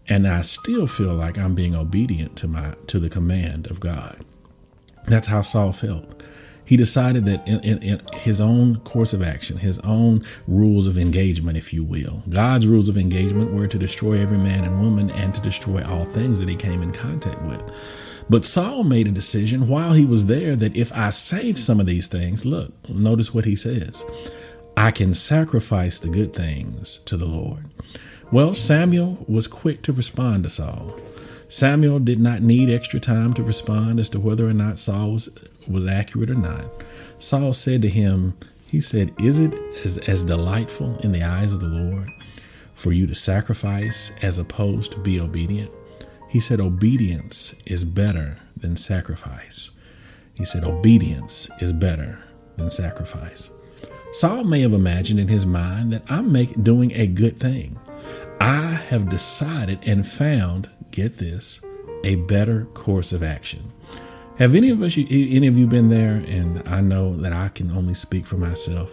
And 0.08 0.26
I 0.26 0.42
still 0.42 0.86
feel 0.86 1.14
like 1.14 1.38
I'm 1.38 1.54
being 1.54 1.74
obedient 1.74 2.36
to 2.38 2.48
my 2.48 2.74
to 2.88 2.98
the 2.98 3.08
command 3.08 3.68
of 3.68 3.80
God. 3.80 4.24
That's 5.06 5.28
how 5.28 5.42
Saul 5.42 5.72
felt 5.72 6.20
he 6.70 6.76
decided 6.76 7.24
that 7.24 7.48
in, 7.48 7.58
in, 7.64 7.82
in, 7.82 8.00
his 8.12 8.40
own 8.40 8.76
course 8.82 9.12
of 9.12 9.22
action, 9.22 9.56
his 9.56 9.80
own 9.80 10.24
rules 10.46 10.86
of 10.86 10.96
engagement, 10.96 11.58
if 11.58 11.72
you 11.72 11.82
will, 11.82 12.22
God's 12.28 12.64
rules 12.64 12.88
of 12.88 12.96
engagement 12.96 13.52
were 13.52 13.66
to 13.66 13.76
destroy 13.76 14.20
every 14.20 14.38
man 14.38 14.62
and 14.62 14.80
woman 14.80 15.10
and 15.10 15.34
to 15.34 15.40
destroy 15.40 15.84
all 15.84 16.04
things 16.04 16.38
that 16.38 16.48
he 16.48 16.54
came 16.54 16.80
in 16.80 16.92
contact 16.92 17.42
with. 17.42 17.60
But 18.28 18.44
Saul 18.44 18.84
made 18.84 19.08
a 19.08 19.10
decision 19.10 19.66
while 19.66 19.94
he 19.94 20.04
was 20.04 20.26
there 20.26 20.54
that 20.54 20.76
if 20.76 20.92
I 20.92 21.10
save 21.10 21.58
some 21.58 21.80
of 21.80 21.86
these 21.86 22.06
things, 22.06 22.46
look, 22.46 22.72
notice 22.88 23.34
what 23.34 23.46
he 23.46 23.56
says 23.56 24.04
I 24.80 24.92
can 24.92 25.12
sacrifice 25.12 25.98
the 25.98 26.08
good 26.08 26.32
things 26.32 27.00
to 27.04 27.18
the 27.18 27.26
Lord. 27.26 27.66
Well, 28.32 28.54
Samuel 28.54 29.22
was 29.28 29.46
quick 29.46 29.82
to 29.82 29.92
respond 29.92 30.44
to 30.44 30.48
Saul. 30.48 30.98
Samuel 31.50 31.98
did 31.98 32.18
not 32.18 32.40
need 32.40 32.70
extra 32.70 32.98
time 32.98 33.34
to 33.34 33.42
respond 33.42 34.00
as 34.00 34.08
to 34.08 34.18
whether 34.18 34.48
or 34.48 34.54
not 34.54 34.78
Saul 34.78 35.12
was 35.12 35.28
was 35.68 35.86
accurate 35.86 36.30
or 36.30 36.34
not, 36.34 36.64
Saul 37.18 37.52
said 37.52 37.82
to 37.82 37.90
him, 37.90 38.32
He 38.68 38.80
said, 38.80 39.12
Is 39.18 39.38
it 39.38 39.52
as, 39.84 39.98
as 39.98 40.24
delightful 40.24 40.98
in 41.00 41.12
the 41.12 41.24
eyes 41.24 41.52
of 41.52 41.60
the 41.60 41.66
Lord 41.66 42.08
for 42.74 42.90
you 42.90 43.06
to 43.06 43.14
sacrifice 43.14 44.12
as 44.22 44.38
opposed 44.38 44.92
to 44.92 44.98
be 44.98 45.20
obedient? 45.20 45.70
He 46.30 46.40
said, 46.40 46.58
Obedience 46.58 47.54
is 47.66 47.84
better 47.84 48.38
than 48.56 48.76
sacrifice. 48.76 49.68
He 50.38 50.46
said, 50.46 50.64
Obedience 50.64 51.50
is 51.60 51.74
better 51.74 52.24
than 52.56 52.70
sacrifice. 52.70 53.50
Saul 54.12 54.42
may 54.42 54.60
have 54.62 54.72
imagined 54.72 55.20
in 55.20 55.28
his 55.28 55.46
mind 55.46 55.92
that 55.92 56.02
I'm 56.08 56.32
making, 56.32 56.64
doing 56.64 56.90
a 56.92 57.06
good 57.06 57.38
thing. 57.38 57.78
I 58.40 58.72
have 58.72 59.08
decided 59.08 59.78
and 59.84 60.06
found, 60.06 60.68
get 60.90 61.18
this, 61.18 61.60
a 62.02 62.16
better 62.16 62.64
course 62.74 63.12
of 63.12 63.22
action. 63.22 63.72
Have 64.38 64.54
any 64.54 64.70
of 64.70 64.82
us, 64.82 64.96
any 64.96 65.46
of 65.46 65.56
you 65.56 65.66
been 65.66 65.90
there? 65.90 66.14
And 66.26 66.66
I 66.66 66.80
know 66.80 67.14
that 67.18 67.32
I 67.32 67.48
can 67.48 67.70
only 67.70 67.94
speak 67.94 68.26
for 68.26 68.36
myself. 68.36 68.90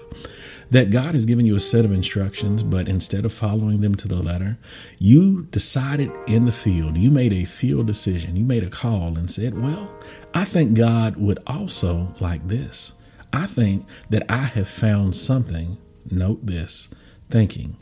That 0.70 0.92
God 0.92 1.16
has 1.16 1.26
given 1.26 1.46
you 1.46 1.56
a 1.56 1.62
set 1.62 1.86
of 1.86 1.94
instructions, 1.94 2.62
but 2.62 2.88
instead 2.88 3.24
of 3.26 3.32
following 3.32 3.82
them 3.82 3.96
to 3.96 4.08
the 4.08 4.18
letter, 4.18 4.58
you 5.00 5.44
decided 5.46 6.12
in 6.28 6.46
the 6.46 6.52
field, 6.52 6.98
you 6.98 7.10
made 7.10 7.34
a 7.34 7.46
field 7.46 7.88
decision, 7.88 8.36
you 8.36 8.44
made 8.44 8.64
a 8.64 8.70
call 8.70 9.18
and 9.18 9.32
said, 9.32 9.58
Well, 9.58 9.98
I 10.34 10.44
think 10.44 10.78
God 10.78 11.16
would 11.16 11.40
also 11.48 12.14
like 12.20 12.46
this. 12.50 12.94
I 13.34 13.48
think 13.48 13.86
that 14.10 14.30
I 14.30 14.44
have 14.44 14.68
found 14.68 15.16
something, 15.16 15.78
note 16.10 16.46
this, 16.46 16.90
thinking, 17.30 17.78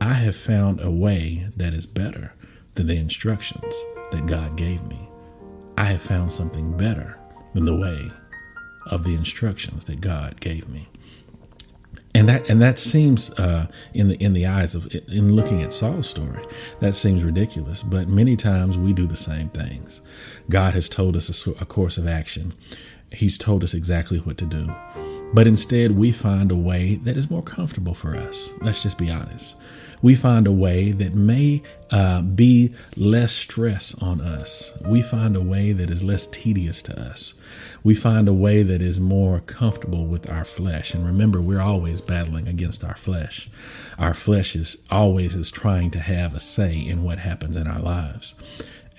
I 0.00 0.14
have 0.14 0.36
found 0.36 0.80
a 0.80 0.90
way 0.90 1.48
that 1.56 1.74
is 1.74 1.86
better 1.86 2.34
than 2.74 2.86
the 2.86 2.96
instructions 2.96 3.82
that 4.10 4.26
God 4.26 4.56
gave 4.56 4.86
me. 4.86 5.08
I 5.76 5.84
have 5.84 6.02
found 6.02 6.32
something 6.32 6.76
better 6.76 7.18
than 7.54 7.64
the 7.64 7.76
way 7.76 8.10
of 8.86 9.04
the 9.04 9.14
instructions 9.14 9.84
that 9.86 10.00
God 10.00 10.40
gave 10.40 10.68
me. 10.68 10.88
And 12.14 12.28
that 12.28 12.48
and 12.48 12.60
that 12.60 12.78
seems 12.78 13.30
uh, 13.38 13.66
in 13.92 14.08
the 14.08 14.16
in 14.16 14.32
the 14.32 14.46
eyes 14.46 14.74
of 14.74 14.92
in 15.08 15.36
looking 15.36 15.62
at 15.62 15.72
Saul's 15.72 16.08
story, 16.08 16.44
that 16.80 16.94
seems 16.94 17.22
ridiculous. 17.22 17.82
But 17.82 18.08
many 18.08 18.34
times 18.34 18.78
we 18.78 18.92
do 18.92 19.06
the 19.06 19.16
same 19.16 19.50
things. 19.50 20.00
God 20.48 20.74
has 20.74 20.88
told 20.88 21.16
us 21.16 21.46
a, 21.46 21.50
a 21.52 21.66
course 21.66 21.98
of 21.98 22.08
action. 22.08 22.54
He's 23.12 23.38
told 23.38 23.64
us 23.64 23.74
exactly 23.74 24.18
what 24.18 24.38
to 24.38 24.46
do. 24.46 24.72
But 25.32 25.46
instead, 25.46 25.92
we 25.92 26.10
find 26.10 26.50
a 26.50 26.56
way 26.56 26.96
that 26.96 27.16
is 27.16 27.30
more 27.30 27.42
comfortable 27.42 27.94
for 27.94 28.16
us. 28.16 28.50
Let's 28.62 28.82
just 28.82 28.98
be 28.98 29.10
honest 29.10 29.56
we 30.02 30.14
find 30.14 30.46
a 30.46 30.52
way 30.52 30.92
that 30.92 31.14
may 31.14 31.62
uh, 31.90 32.22
be 32.22 32.72
less 32.96 33.32
stress 33.32 33.94
on 34.00 34.20
us. 34.20 34.70
We 34.86 35.02
find 35.02 35.36
a 35.36 35.40
way 35.40 35.72
that 35.72 35.90
is 35.90 36.02
less 36.02 36.26
tedious 36.26 36.82
to 36.84 37.00
us. 37.00 37.34
We 37.82 37.94
find 37.94 38.28
a 38.28 38.32
way 38.32 38.62
that 38.62 38.82
is 38.82 39.00
more 39.00 39.40
comfortable 39.40 40.06
with 40.06 40.28
our 40.28 40.44
flesh. 40.44 40.94
And 40.94 41.04
remember, 41.04 41.40
we're 41.40 41.60
always 41.60 42.00
battling 42.00 42.46
against 42.46 42.84
our 42.84 42.94
flesh. 42.94 43.48
Our 43.98 44.14
flesh 44.14 44.54
is 44.54 44.86
always 44.90 45.34
is 45.34 45.50
trying 45.50 45.90
to 45.92 46.00
have 46.00 46.34
a 46.34 46.40
say 46.40 46.78
in 46.78 47.02
what 47.02 47.18
happens 47.18 47.56
in 47.56 47.66
our 47.66 47.80
lives. 47.80 48.34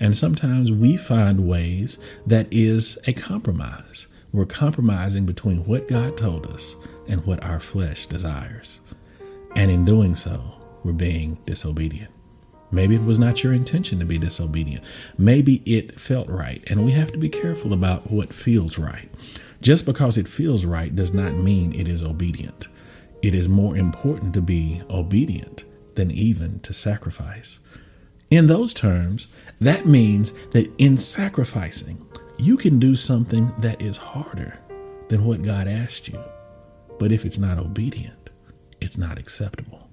And 0.00 0.16
sometimes 0.16 0.72
we 0.72 0.96
find 0.96 1.46
ways 1.46 1.98
that 2.26 2.48
is 2.50 2.98
a 3.06 3.12
compromise. 3.12 4.06
We're 4.32 4.46
compromising 4.46 5.26
between 5.26 5.66
what 5.66 5.86
God 5.86 6.16
told 6.16 6.46
us 6.46 6.74
and 7.06 7.24
what 7.26 7.42
our 7.44 7.60
flesh 7.60 8.06
desires. 8.06 8.80
And 9.54 9.70
in 9.70 9.84
doing 9.84 10.14
so, 10.14 10.56
we're 10.82 10.92
being 10.92 11.38
disobedient. 11.44 12.10
Maybe 12.72 12.94
it 12.94 13.02
was 13.02 13.18
not 13.18 13.42
your 13.42 13.52
intention 13.52 13.98
to 13.98 14.04
be 14.04 14.16
disobedient. 14.16 14.84
Maybe 15.18 15.62
it 15.66 16.00
felt 16.00 16.28
right. 16.28 16.62
And 16.70 16.84
we 16.84 16.92
have 16.92 17.12
to 17.12 17.18
be 17.18 17.28
careful 17.28 17.72
about 17.72 18.10
what 18.10 18.32
feels 18.32 18.78
right. 18.78 19.10
Just 19.60 19.84
because 19.84 20.16
it 20.16 20.28
feels 20.28 20.64
right 20.64 20.94
does 20.94 21.12
not 21.12 21.34
mean 21.34 21.74
it 21.74 21.88
is 21.88 22.04
obedient. 22.04 22.68
It 23.22 23.34
is 23.34 23.48
more 23.48 23.76
important 23.76 24.32
to 24.34 24.40
be 24.40 24.82
obedient 24.88 25.64
than 25.96 26.10
even 26.10 26.60
to 26.60 26.72
sacrifice. 26.72 27.58
In 28.30 28.46
those 28.46 28.72
terms, 28.72 29.34
that 29.60 29.86
means 29.86 30.32
that 30.50 30.70
in 30.78 30.96
sacrificing, 30.98 32.06
you 32.38 32.56
can 32.56 32.78
do 32.78 32.94
something 32.94 33.52
that 33.58 33.82
is 33.82 33.96
harder 33.96 34.58
than 35.08 35.24
what 35.24 35.42
God 35.42 35.66
asked 35.66 36.06
you. 36.08 36.22
But 37.00 37.10
if 37.10 37.24
it's 37.24 37.38
not 37.38 37.58
obedient, 37.58 38.30
it's 38.80 38.96
not 38.96 39.18
acceptable. 39.18 39.90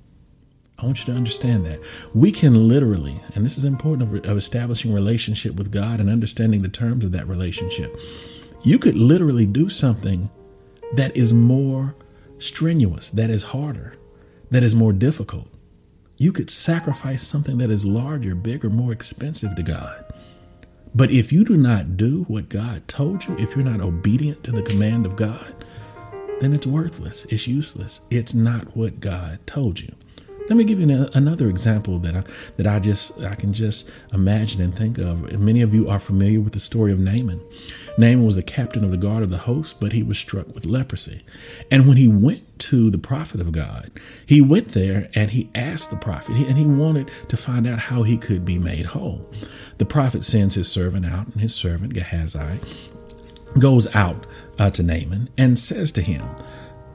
I 0.77 0.85
want 0.85 0.99
you 0.99 1.05
to 1.05 1.13
understand 1.13 1.65
that. 1.65 1.79
We 2.13 2.31
can 2.31 2.67
literally, 2.67 3.19
and 3.33 3.43
this 3.43 3.57
is 3.57 3.63
important 3.63 4.25
of, 4.27 4.37
establishing 4.37 4.93
relationship 4.93 5.55
with 5.55 5.71
God 5.71 5.99
and 5.99 6.07
understanding 6.07 6.61
the 6.61 6.69
terms 6.69 7.03
of 7.03 7.11
that 7.13 7.27
relationship. 7.27 7.97
You 8.61 8.77
could 8.77 8.95
literally 8.95 9.47
do 9.47 9.69
something 9.69 10.29
that 10.93 11.17
is 11.17 11.33
more 11.33 11.95
strenuous, 12.37 13.09
that 13.09 13.31
is 13.31 13.43
harder, 13.43 13.93
that 14.51 14.61
is 14.61 14.75
more 14.75 14.93
difficult. 14.93 15.56
You 16.19 16.31
could 16.31 16.49
sacrifice 16.49 17.21
something 17.27 17.59
that 17.59 17.69
is 17.69 17.85
larger, 17.85 18.33
bigger, 18.33 18.71
more 18.71 18.91
expensive 18.91 19.55
to 19.55 19.61
God. 19.61 20.03
But 20.95 21.11
if 21.11 21.31
you 21.31 21.45
do 21.45 21.57
not 21.57 21.95
do 21.95 22.23
what 22.23 22.49
God 22.49 22.87
told 22.87 23.25
you, 23.25 23.35
if 23.37 23.55
you're 23.55 23.63
not 23.63 23.81
obedient 23.81 24.43
to 24.45 24.51
the 24.51 24.63
command 24.63 25.05
of 25.05 25.15
God, 25.15 25.53
then 26.39 26.53
it's 26.53 26.65
worthless. 26.65 27.25
It's 27.25 27.47
useless. 27.47 28.01
It's 28.09 28.33
not 28.33 28.75
what 28.75 28.99
God 28.99 29.45
told 29.45 29.79
you. 29.79 29.93
Let 30.49 30.55
me 30.55 30.63
give 30.63 30.79
you 30.79 31.09
another 31.13 31.49
example 31.49 31.99
that 31.99 32.15
I, 32.15 32.23
that 32.55 32.67
I 32.67 32.79
just 32.79 33.19
I 33.21 33.35
can 33.35 33.51
just 33.51 33.91
imagine 34.13 34.61
and 34.61 34.73
think 34.73 34.97
of. 34.97 35.37
Many 35.37 35.61
of 35.61 35.73
you 35.73 35.89
are 35.89 35.99
familiar 35.99 36.39
with 36.39 36.53
the 36.53 36.59
story 36.59 36.93
of 36.93 36.99
Naaman. 36.99 37.41
Naaman 37.97 38.25
was 38.25 38.37
the 38.37 38.43
captain 38.43 38.85
of 38.85 38.91
the 38.91 38.97
guard 38.97 39.23
of 39.23 39.29
the 39.29 39.39
host, 39.39 39.81
but 39.81 39.91
he 39.91 40.03
was 40.03 40.17
struck 40.17 40.47
with 40.53 40.65
leprosy. 40.65 41.23
And 41.69 41.87
when 41.87 41.97
he 41.97 42.07
went 42.07 42.59
to 42.59 42.89
the 42.89 42.97
prophet 42.97 43.41
of 43.41 43.51
God, 43.51 43.91
he 44.25 44.39
went 44.39 44.69
there 44.69 45.09
and 45.13 45.31
he 45.31 45.49
asked 45.53 45.89
the 45.89 45.97
prophet, 45.97 46.35
and 46.35 46.57
he 46.57 46.65
wanted 46.65 47.11
to 47.27 47.35
find 47.35 47.67
out 47.67 47.79
how 47.79 48.03
he 48.03 48.17
could 48.17 48.45
be 48.45 48.57
made 48.57 48.85
whole. 48.85 49.29
The 49.79 49.85
prophet 49.85 50.23
sends 50.23 50.55
his 50.55 50.71
servant 50.71 51.05
out, 51.05 51.27
and 51.27 51.41
his 51.41 51.55
servant 51.55 51.93
Gehazi 51.93 52.59
goes 53.59 53.93
out 53.95 54.25
uh, 54.59 54.69
to 54.71 54.83
Naaman 54.83 55.29
and 55.37 55.57
says 55.57 55.91
to 55.93 56.01
him, 56.01 56.23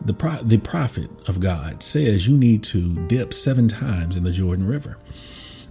the, 0.04 0.14
pro- 0.14 0.42
the 0.42 0.58
prophet 0.58 1.10
of 1.28 1.40
God 1.40 1.82
says 1.82 2.26
you 2.26 2.36
need 2.36 2.62
to 2.64 2.94
dip 3.06 3.32
seven 3.32 3.68
times 3.68 4.16
in 4.16 4.24
the 4.24 4.32
Jordan 4.32 4.66
River. 4.66 4.98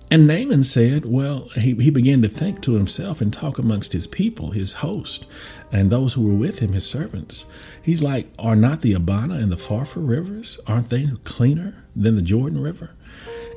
And 0.09 0.27
Naaman 0.27 0.63
said, 0.63 1.05
Well, 1.05 1.47
he, 1.55 1.73
he 1.75 1.89
began 1.89 2.21
to 2.21 2.27
think 2.27 2.61
to 2.61 2.73
himself 2.73 3.21
and 3.21 3.31
talk 3.31 3.57
amongst 3.57 3.93
his 3.93 4.07
people, 4.07 4.51
his 4.51 4.73
host, 4.73 5.25
and 5.71 5.89
those 5.89 6.13
who 6.13 6.27
were 6.27 6.33
with 6.33 6.59
him, 6.59 6.73
his 6.73 6.85
servants. 6.85 7.45
He's 7.81 8.03
like, 8.03 8.27
Are 8.37 8.57
not 8.57 8.81
the 8.81 8.93
Abana 8.93 9.35
and 9.35 9.49
the 9.49 9.55
Pharpar 9.55 10.07
rivers, 10.07 10.59
aren't 10.67 10.89
they 10.89 11.07
cleaner 11.23 11.85
than 11.95 12.17
the 12.17 12.21
Jordan 12.21 12.61
River? 12.61 12.91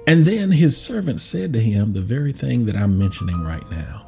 And 0.07 0.26
then 0.26 0.52
his 0.52 0.81
servant 0.81 1.21
said 1.21 1.52
to 1.54 1.61
him 1.61 1.93
the 1.93 2.02
very 2.02 2.33
thing 2.33 2.66
that 2.66 2.76
I'm 2.76 2.99
mentioning 2.99 3.43
right 3.43 3.69
now. 3.71 4.07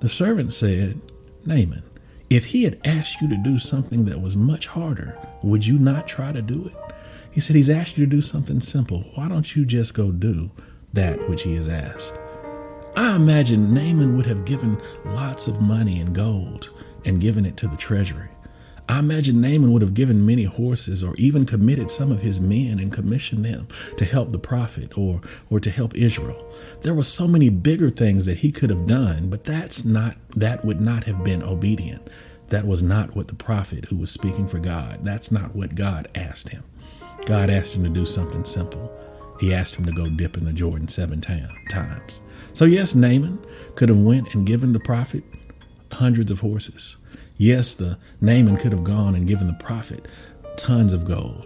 The 0.00 0.08
servant 0.08 0.52
said, 0.52 1.00
Naaman, 1.46 1.82
if 2.34 2.46
he 2.46 2.64
had 2.64 2.80
asked 2.84 3.20
you 3.20 3.28
to 3.28 3.36
do 3.36 3.60
something 3.60 4.06
that 4.06 4.20
was 4.20 4.36
much 4.36 4.66
harder, 4.66 5.16
would 5.44 5.64
you 5.64 5.78
not 5.78 6.08
try 6.08 6.32
to 6.32 6.42
do 6.42 6.66
it? 6.66 6.94
He 7.30 7.40
said, 7.40 7.54
He's 7.54 7.70
asked 7.70 7.96
you 7.96 8.04
to 8.04 8.10
do 8.10 8.22
something 8.22 8.58
simple. 8.58 9.02
Why 9.14 9.28
don't 9.28 9.54
you 9.54 9.64
just 9.64 9.94
go 9.94 10.10
do 10.10 10.50
that 10.92 11.28
which 11.28 11.42
he 11.42 11.54
has 11.54 11.68
asked? 11.68 12.18
I 12.96 13.14
imagine 13.14 13.72
Naaman 13.72 14.16
would 14.16 14.26
have 14.26 14.44
given 14.44 14.82
lots 15.04 15.46
of 15.46 15.60
money 15.60 16.00
and 16.00 16.12
gold 16.12 16.70
and 17.04 17.20
given 17.20 17.44
it 17.44 17.56
to 17.58 17.68
the 17.68 17.76
treasury. 17.76 18.30
I 18.88 18.98
imagine 18.98 19.40
Naaman 19.40 19.72
would 19.72 19.80
have 19.80 19.94
given 19.94 20.26
many 20.26 20.44
horses 20.44 21.02
or 21.02 21.14
even 21.16 21.46
committed 21.46 21.90
some 21.90 22.12
of 22.12 22.20
his 22.20 22.38
men 22.38 22.78
and 22.78 22.92
commissioned 22.92 23.44
them 23.44 23.66
to 23.96 24.04
help 24.04 24.30
the 24.30 24.38
prophet 24.38 24.96
or, 24.98 25.22
or 25.48 25.58
to 25.60 25.70
help 25.70 25.94
Israel. 25.94 26.44
There 26.82 26.92
were 26.92 27.02
so 27.02 27.26
many 27.26 27.48
bigger 27.48 27.88
things 27.88 28.26
that 28.26 28.38
he 28.38 28.52
could 28.52 28.68
have 28.68 28.86
done, 28.86 29.30
but 29.30 29.44
that's 29.44 29.84
not 29.84 30.16
that 30.36 30.64
would 30.64 30.80
not 30.80 31.04
have 31.04 31.24
been 31.24 31.42
obedient. 31.42 32.06
That 32.48 32.66
was 32.66 32.82
not 32.82 33.16
what 33.16 33.28
the 33.28 33.34
prophet 33.34 33.86
who 33.86 33.96
was 33.96 34.10
speaking 34.10 34.46
for 34.46 34.58
God, 34.58 35.00
that's 35.02 35.32
not 35.32 35.56
what 35.56 35.74
God 35.74 36.08
asked 36.14 36.50
him. 36.50 36.62
God 37.24 37.48
asked 37.48 37.74
him 37.74 37.84
to 37.84 37.88
do 37.88 38.04
something 38.04 38.44
simple. 38.44 38.92
He 39.40 39.54
asked 39.54 39.76
him 39.76 39.86
to 39.86 39.92
go 39.92 40.08
dip 40.08 40.36
in 40.36 40.44
the 40.44 40.52
Jordan 40.52 40.88
seven 40.88 41.22
times. 41.22 42.20
So 42.52 42.66
yes, 42.66 42.94
Naaman 42.94 43.40
could 43.76 43.88
have 43.88 44.00
went 44.00 44.34
and 44.34 44.46
given 44.46 44.74
the 44.74 44.80
prophet 44.80 45.24
hundreds 45.90 46.30
of 46.30 46.40
horses. 46.40 46.96
Yes, 47.44 47.74
the 47.74 47.98
Naaman 48.22 48.56
could 48.56 48.72
have 48.72 48.84
gone 48.84 49.14
and 49.14 49.28
given 49.28 49.48
the 49.48 49.62
prophet 49.62 50.08
tons 50.56 50.94
of 50.94 51.04
gold. 51.04 51.44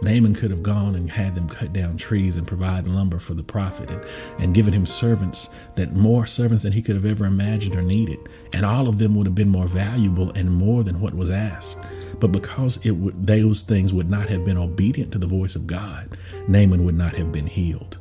Naaman 0.00 0.36
could 0.36 0.52
have 0.52 0.62
gone 0.62 0.94
and 0.94 1.10
had 1.10 1.34
them 1.34 1.48
cut 1.48 1.72
down 1.72 1.96
trees 1.96 2.36
and 2.36 2.46
provide 2.46 2.86
lumber 2.86 3.18
for 3.18 3.34
the 3.34 3.42
prophet 3.42 3.90
and, 3.90 4.04
and 4.38 4.54
given 4.54 4.72
him 4.72 4.86
servants 4.86 5.48
that 5.74 5.96
more 5.96 6.26
servants 6.26 6.62
than 6.62 6.70
he 6.70 6.80
could 6.80 6.94
have 6.94 7.04
ever 7.04 7.24
imagined 7.24 7.74
or 7.74 7.82
needed. 7.82 8.20
And 8.52 8.64
all 8.64 8.86
of 8.86 8.98
them 8.98 9.16
would 9.16 9.26
have 9.26 9.34
been 9.34 9.48
more 9.48 9.66
valuable 9.66 10.30
and 10.30 10.48
more 10.48 10.84
than 10.84 11.00
what 11.00 11.14
was 11.14 11.28
asked. 11.28 11.76
But 12.20 12.30
because 12.30 12.76
it 12.86 12.92
would, 12.92 13.26
those 13.26 13.64
things 13.64 13.92
would 13.92 14.08
not 14.08 14.28
have 14.28 14.44
been 14.44 14.56
obedient 14.56 15.10
to 15.10 15.18
the 15.18 15.26
voice 15.26 15.56
of 15.56 15.66
God, 15.66 16.16
Naaman 16.46 16.84
would 16.84 16.94
not 16.94 17.16
have 17.16 17.32
been 17.32 17.48
healed. 17.48 17.98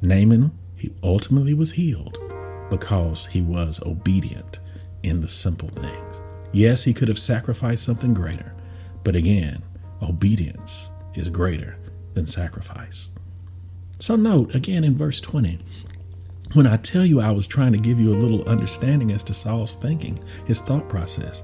Naaman, 0.00 0.52
he 0.74 0.94
ultimately 1.02 1.52
was 1.52 1.72
healed 1.72 2.16
because 2.70 3.26
he 3.26 3.42
was 3.42 3.78
obedient 3.82 4.58
in 5.02 5.20
the 5.20 5.28
simple 5.28 5.68
things. 5.68 6.07
Yes, 6.52 6.84
he 6.84 6.94
could 6.94 7.08
have 7.08 7.18
sacrificed 7.18 7.84
something 7.84 8.14
greater, 8.14 8.54
but 9.04 9.14
again, 9.16 9.62
obedience 10.02 10.88
is 11.14 11.28
greater 11.28 11.76
than 12.14 12.26
sacrifice. 12.26 13.08
So, 13.98 14.16
note 14.16 14.54
again 14.54 14.84
in 14.84 14.96
verse 14.96 15.20
20, 15.20 15.58
when 16.54 16.66
I 16.66 16.76
tell 16.76 17.04
you 17.04 17.20
I 17.20 17.32
was 17.32 17.46
trying 17.46 17.72
to 17.72 17.78
give 17.78 18.00
you 18.00 18.12
a 18.12 18.16
little 18.16 18.48
understanding 18.48 19.12
as 19.12 19.22
to 19.24 19.34
Saul's 19.34 19.74
thinking, 19.74 20.18
his 20.46 20.60
thought 20.60 20.88
process, 20.88 21.42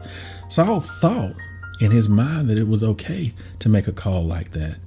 Saul 0.49 0.81
thought 0.81 1.35
in 1.81 1.91
his 1.91 2.09
mind 2.09 2.49
that 2.49 2.59
it 2.59 2.69
was 2.69 2.83
okay 2.83 3.35
to 3.59 3.69
make 3.69 3.89
a 3.89 3.93
call 3.93 4.25
like 4.25 4.53
that, 4.53 4.79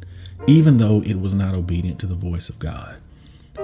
even 0.47 0.77
though 0.77 1.01
it 1.03 1.19
was 1.19 1.33
not 1.33 1.53
obedient 1.53 1.99
to 1.99 2.07
the 2.07 2.15
voice 2.15 2.49
of 2.49 2.57
God. 2.57 2.95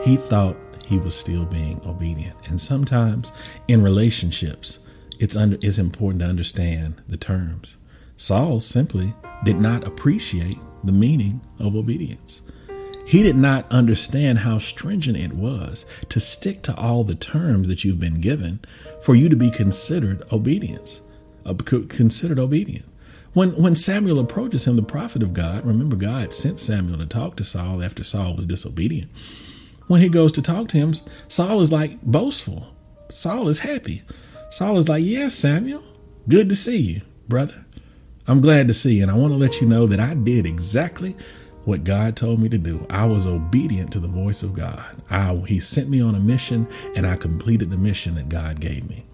He 0.03 0.17
thought 0.17 0.57
he 0.85 0.97
was 0.97 1.15
still 1.15 1.45
being 1.45 1.81
obedient. 1.85 2.35
And 2.49 2.59
sometimes 2.59 3.31
in 3.67 3.81
relationships, 3.81 4.79
it's 5.23 5.37
under 5.37 5.57
it's 5.61 5.77
important 5.77 6.21
to 6.21 6.27
understand 6.27 7.01
the 7.07 7.15
terms. 7.15 7.77
Saul 8.17 8.59
simply 8.59 9.13
did 9.45 9.55
not 9.55 9.87
appreciate 9.87 10.59
the 10.83 10.91
meaning 10.91 11.39
of 11.59 11.77
obedience. 11.77 12.41
He 13.05 13.23
did 13.23 13.37
not 13.37 13.65
understand 13.71 14.39
how 14.39 14.57
stringent 14.57 15.17
it 15.17 15.31
was 15.31 15.85
to 16.09 16.19
stick 16.19 16.61
to 16.63 16.75
all 16.75 17.05
the 17.05 17.15
terms 17.15 17.69
that 17.69 17.85
you've 17.85 17.99
been 17.99 18.19
given 18.19 18.59
for 19.01 19.15
you 19.15 19.29
to 19.29 19.35
be 19.37 19.49
considered 19.49 20.23
obedience, 20.29 21.01
uh, 21.45 21.53
considered 21.53 22.37
obedient. 22.37 22.85
When 23.31 23.51
when 23.51 23.77
Samuel 23.77 24.19
approaches 24.19 24.67
him, 24.67 24.75
the 24.75 24.83
prophet 24.83 25.23
of 25.23 25.33
God, 25.33 25.63
remember 25.63 25.95
God 25.95 26.33
sent 26.33 26.59
Samuel 26.59 26.97
to 26.97 27.05
talk 27.05 27.37
to 27.37 27.45
Saul 27.45 27.81
after 27.81 28.03
Saul 28.03 28.35
was 28.35 28.45
disobedient. 28.45 29.09
When 29.87 30.01
he 30.01 30.09
goes 30.09 30.33
to 30.33 30.41
talk 30.41 30.67
to 30.69 30.77
him, 30.77 30.95
Saul 31.29 31.61
is 31.61 31.71
like 31.71 32.01
boastful. 32.01 32.75
Saul 33.09 33.47
is 33.47 33.59
happy. 33.59 34.03
Saul 34.53 34.77
is 34.77 34.87
like, 34.87 35.03
Yes, 35.03 35.33
Samuel, 35.33 35.83
good 36.29 36.47
to 36.49 36.55
see 36.55 36.77
you, 36.77 37.01
brother. 37.27 37.65
I'm 38.27 38.39
glad 38.39 38.67
to 38.67 38.73
see 38.75 38.97
you. 38.97 39.01
And 39.01 39.09
I 39.09 39.15
want 39.15 39.33
to 39.33 39.37
let 39.37 39.59
you 39.59 39.65
know 39.65 39.87
that 39.87 39.99
I 39.99 40.13
did 40.13 40.45
exactly 40.45 41.15
what 41.65 41.83
God 41.83 42.15
told 42.15 42.39
me 42.39 42.49
to 42.49 42.59
do. 42.59 42.85
I 42.87 43.07
was 43.07 43.25
obedient 43.25 43.91
to 43.93 43.99
the 43.99 44.07
voice 44.07 44.43
of 44.43 44.53
God. 44.53 45.01
I, 45.09 45.33
he 45.47 45.59
sent 45.59 45.89
me 45.89 46.01
on 46.01 46.13
a 46.13 46.19
mission 46.19 46.67
and 46.95 47.07
I 47.07 47.15
completed 47.15 47.71
the 47.71 47.77
mission 47.77 48.13
that 48.13 48.29
God 48.29 48.59
gave 48.59 48.87
me. 48.87 49.07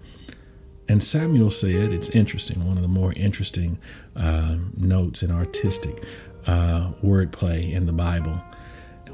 And 0.90 1.02
Samuel 1.02 1.50
said, 1.50 1.90
it's 1.90 2.10
interesting, 2.10 2.66
one 2.66 2.76
of 2.76 2.82
the 2.82 2.88
more 2.88 3.14
interesting 3.14 3.78
uh, 4.16 4.58
notes 4.76 5.22
in 5.22 5.30
artistic 5.30 6.04
uh, 6.46 6.92
wordplay 7.02 7.72
in 7.72 7.86
the 7.86 7.94
Bible. 7.94 8.44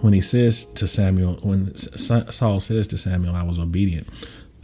When 0.01 0.12
he 0.12 0.21
says 0.21 0.65
to 0.65 0.89
Samuel, 0.89 1.35
when 1.43 1.77
Saul 1.77 2.59
says 2.59 2.89
to 2.89 2.99
Samuel, 2.99 3.37
I 3.37 3.45
was 3.45 3.61
obedient, 3.61 4.09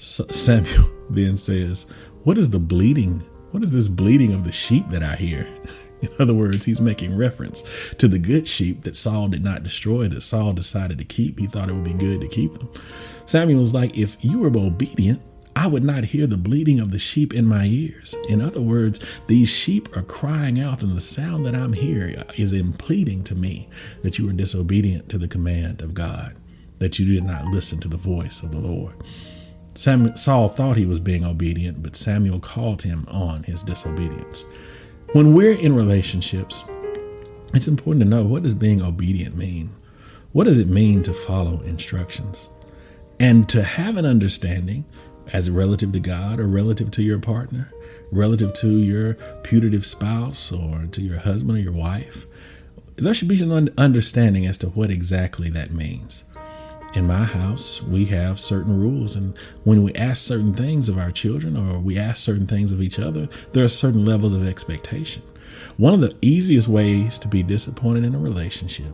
Samuel 0.02 0.90
then 1.10 1.36
says, 1.36 1.86
What 2.24 2.36
is 2.36 2.50
the 2.50 2.58
bleating? 2.58 3.20
What 3.52 3.62
is 3.62 3.72
this 3.72 3.88
bleating 3.88 4.32
of 4.32 4.44
the 4.44 4.52
sheep 4.52 4.88
that 4.88 5.02
I 5.02 5.14
hear? 5.14 5.46
In 6.02 6.08
other 6.18 6.34
words, 6.34 6.64
he's 6.64 6.80
making 6.80 7.16
reference 7.16 7.62
to 7.98 8.08
the 8.08 8.18
good 8.18 8.48
sheep 8.48 8.82
that 8.82 8.96
Saul 8.96 9.28
did 9.28 9.44
not 9.44 9.62
destroy, 9.62 10.08
that 10.08 10.22
Saul 10.22 10.52
decided 10.52 10.98
to 10.98 11.04
keep. 11.04 11.38
He 11.38 11.46
thought 11.46 11.68
it 11.68 11.74
would 11.74 11.84
be 11.84 11.92
good 11.92 12.20
to 12.20 12.28
keep 12.28 12.54
them. 12.54 12.68
Samuel's 13.26 13.72
like, 13.72 13.96
If 13.96 14.16
you 14.24 14.40
were 14.40 14.48
obedient, 14.48 15.22
I 15.54 15.68
would 15.68 15.84
not 15.84 16.04
hear 16.04 16.26
the 16.26 16.36
bleating 16.36 16.80
of 16.80 16.90
the 16.90 16.98
sheep 16.98 17.32
in 17.32 17.46
my 17.46 17.66
ears. 17.66 18.14
In 18.28 18.40
other 18.40 18.60
words, 18.60 18.98
these 19.28 19.50
sheep 19.50 19.96
are 19.96 20.02
crying 20.02 20.58
out, 20.58 20.82
and 20.82 20.96
the 20.96 21.00
sound 21.00 21.46
that 21.46 21.54
I'm 21.54 21.74
hearing 21.74 22.16
is 22.36 22.52
impleading 22.52 23.22
to 23.24 23.36
me 23.36 23.68
that 24.00 24.18
you 24.18 24.26
were 24.26 24.32
disobedient 24.32 25.08
to 25.10 25.18
the 25.18 25.28
command 25.28 25.80
of 25.80 25.94
God, 25.94 26.38
that 26.78 26.98
you 26.98 27.06
did 27.06 27.22
not 27.22 27.44
listen 27.44 27.78
to 27.80 27.88
the 27.88 27.96
voice 27.96 28.42
of 28.42 28.50
the 28.50 28.58
Lord. 28.58 28.94
Samuel, 29.74 30.16
Saul 30.16 30.48
thought 30.48 30.76
he 30.76 30.86
was 30.86 31.00
being 31.00 31.24
obedient, 31.24 31.82
but 31.82 31.96
Samuel 31.96 32.40
called 32.40 32.82
him 32.82 33.06
on 33.08 33.44
his 33.44 33.62
disobedience. 33.62 34.44
When 35.12 35.34
we're 35.34 35.58
in 35.58 35.74
relationships, 35.74 36.64
it's 37.54 37.68
important 37.68 38.04
to 38.04 38.08
know 38.08 38.24
what 38.24 38.42
does 38.42 38.54
being 38.54 38.82
obedient 38.82 39.36
mean? 39.36 39.70
What 40.32 40.44
does 40.44 40.58
it 40.58 40.68
mean 40.68 41.02
to 41.02 41.12
follow 41.12 41.60
instructions? 41.60 42.48
And 43.20 43.48
to 43.50 43.62
have 43.62 43.96
an 43.96 44.06
understanding 44.06 44.84
as 45.32 45.50
relative 45.50 45.92
to 45.92 46.00
God 46.00 46.40
or 46.40 46.46
relative 46.46 46.90
to 46.92 47.02
your 47.02 47.18
partner, 47.18 47.72
relative 48.10 48.52
to 48.54 48.78
your 48.78 49.14
putative 49.42 49.86
spouse 49.86 50.50
or 50.52 50.86
to 50.92 51.00
your 51.00 51.18
husband 51.18 51.58
or 51.58 51.60
your 51.60 51.72
wife, 51.72 52.26
there 52.96 53.14
should 53.14 53.28
be 53.28 53.36
some 53.36 53.68
understanding 53.78 54.46
as 54.46 54.58
to 54.58 54.68
what 54.68 54.90
exactly 54.90 55.48
that 55.50 55.70
means 55.70 56.24
in 56.94 57.06
my 57.06 57.24
house, 57.24 57.82
we 57.82 58.04
have 58.06 58.38
certain 58.38 58.78
rules. 58.78 59.16
And 59.16 59.36
when 59.64 59.82
we 59.82 59.94
ask 59.94 60.22
certain 60.22 60.52
things 60.52 60.88
of 60.88 60.98
our 60.98 61.10
children 61.10 61.56
or 61.56 61.78
we 61.78 61.98
ask 61.98 62.18
certain 62.18 62.46
things 62.46 62.70
of 62.70 62.82
each 62.82 62.98
other, 62.98 63.28
there 63.52 63.64
are 63.64 63.68
certain 63.68 64.04
levels 64.04 64.34
of 64.34 64.46
expectation. 64.46 65.22
One 65.76 65.94
of 65.94 66.00
the 66.00 66.16
easiest 66.20 66.68
ways 66.68 67.18
to 67.20 67.28
be 67.28 67.42
disappointed 67.42 68.04
in 68.04 68.14
a 68.14 68.18
relationship 68.18 68.92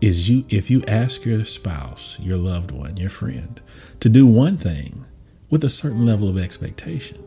is 0.00 0.28
you 0.28 0.44
if 0.48 0.70
you 0.70 0.84
ask 0.86 1.24
your 1.24 1.44
spouse, 1.44 2.18
your 2.20 2.36
loved 2.36 2.70
one, 2.70 2.96
your 2.96 3.08
friend 3.08 3.60
to 4.00 4.08
do 4.08 4.26
one 4.26 4.56
thing 4.56 5.04
with 5.50 5.64
a 5.64 5.68
certain 5.68 6.04
level 6.04 6.28
of 6.28 6.38
expectation. 6.38 7.18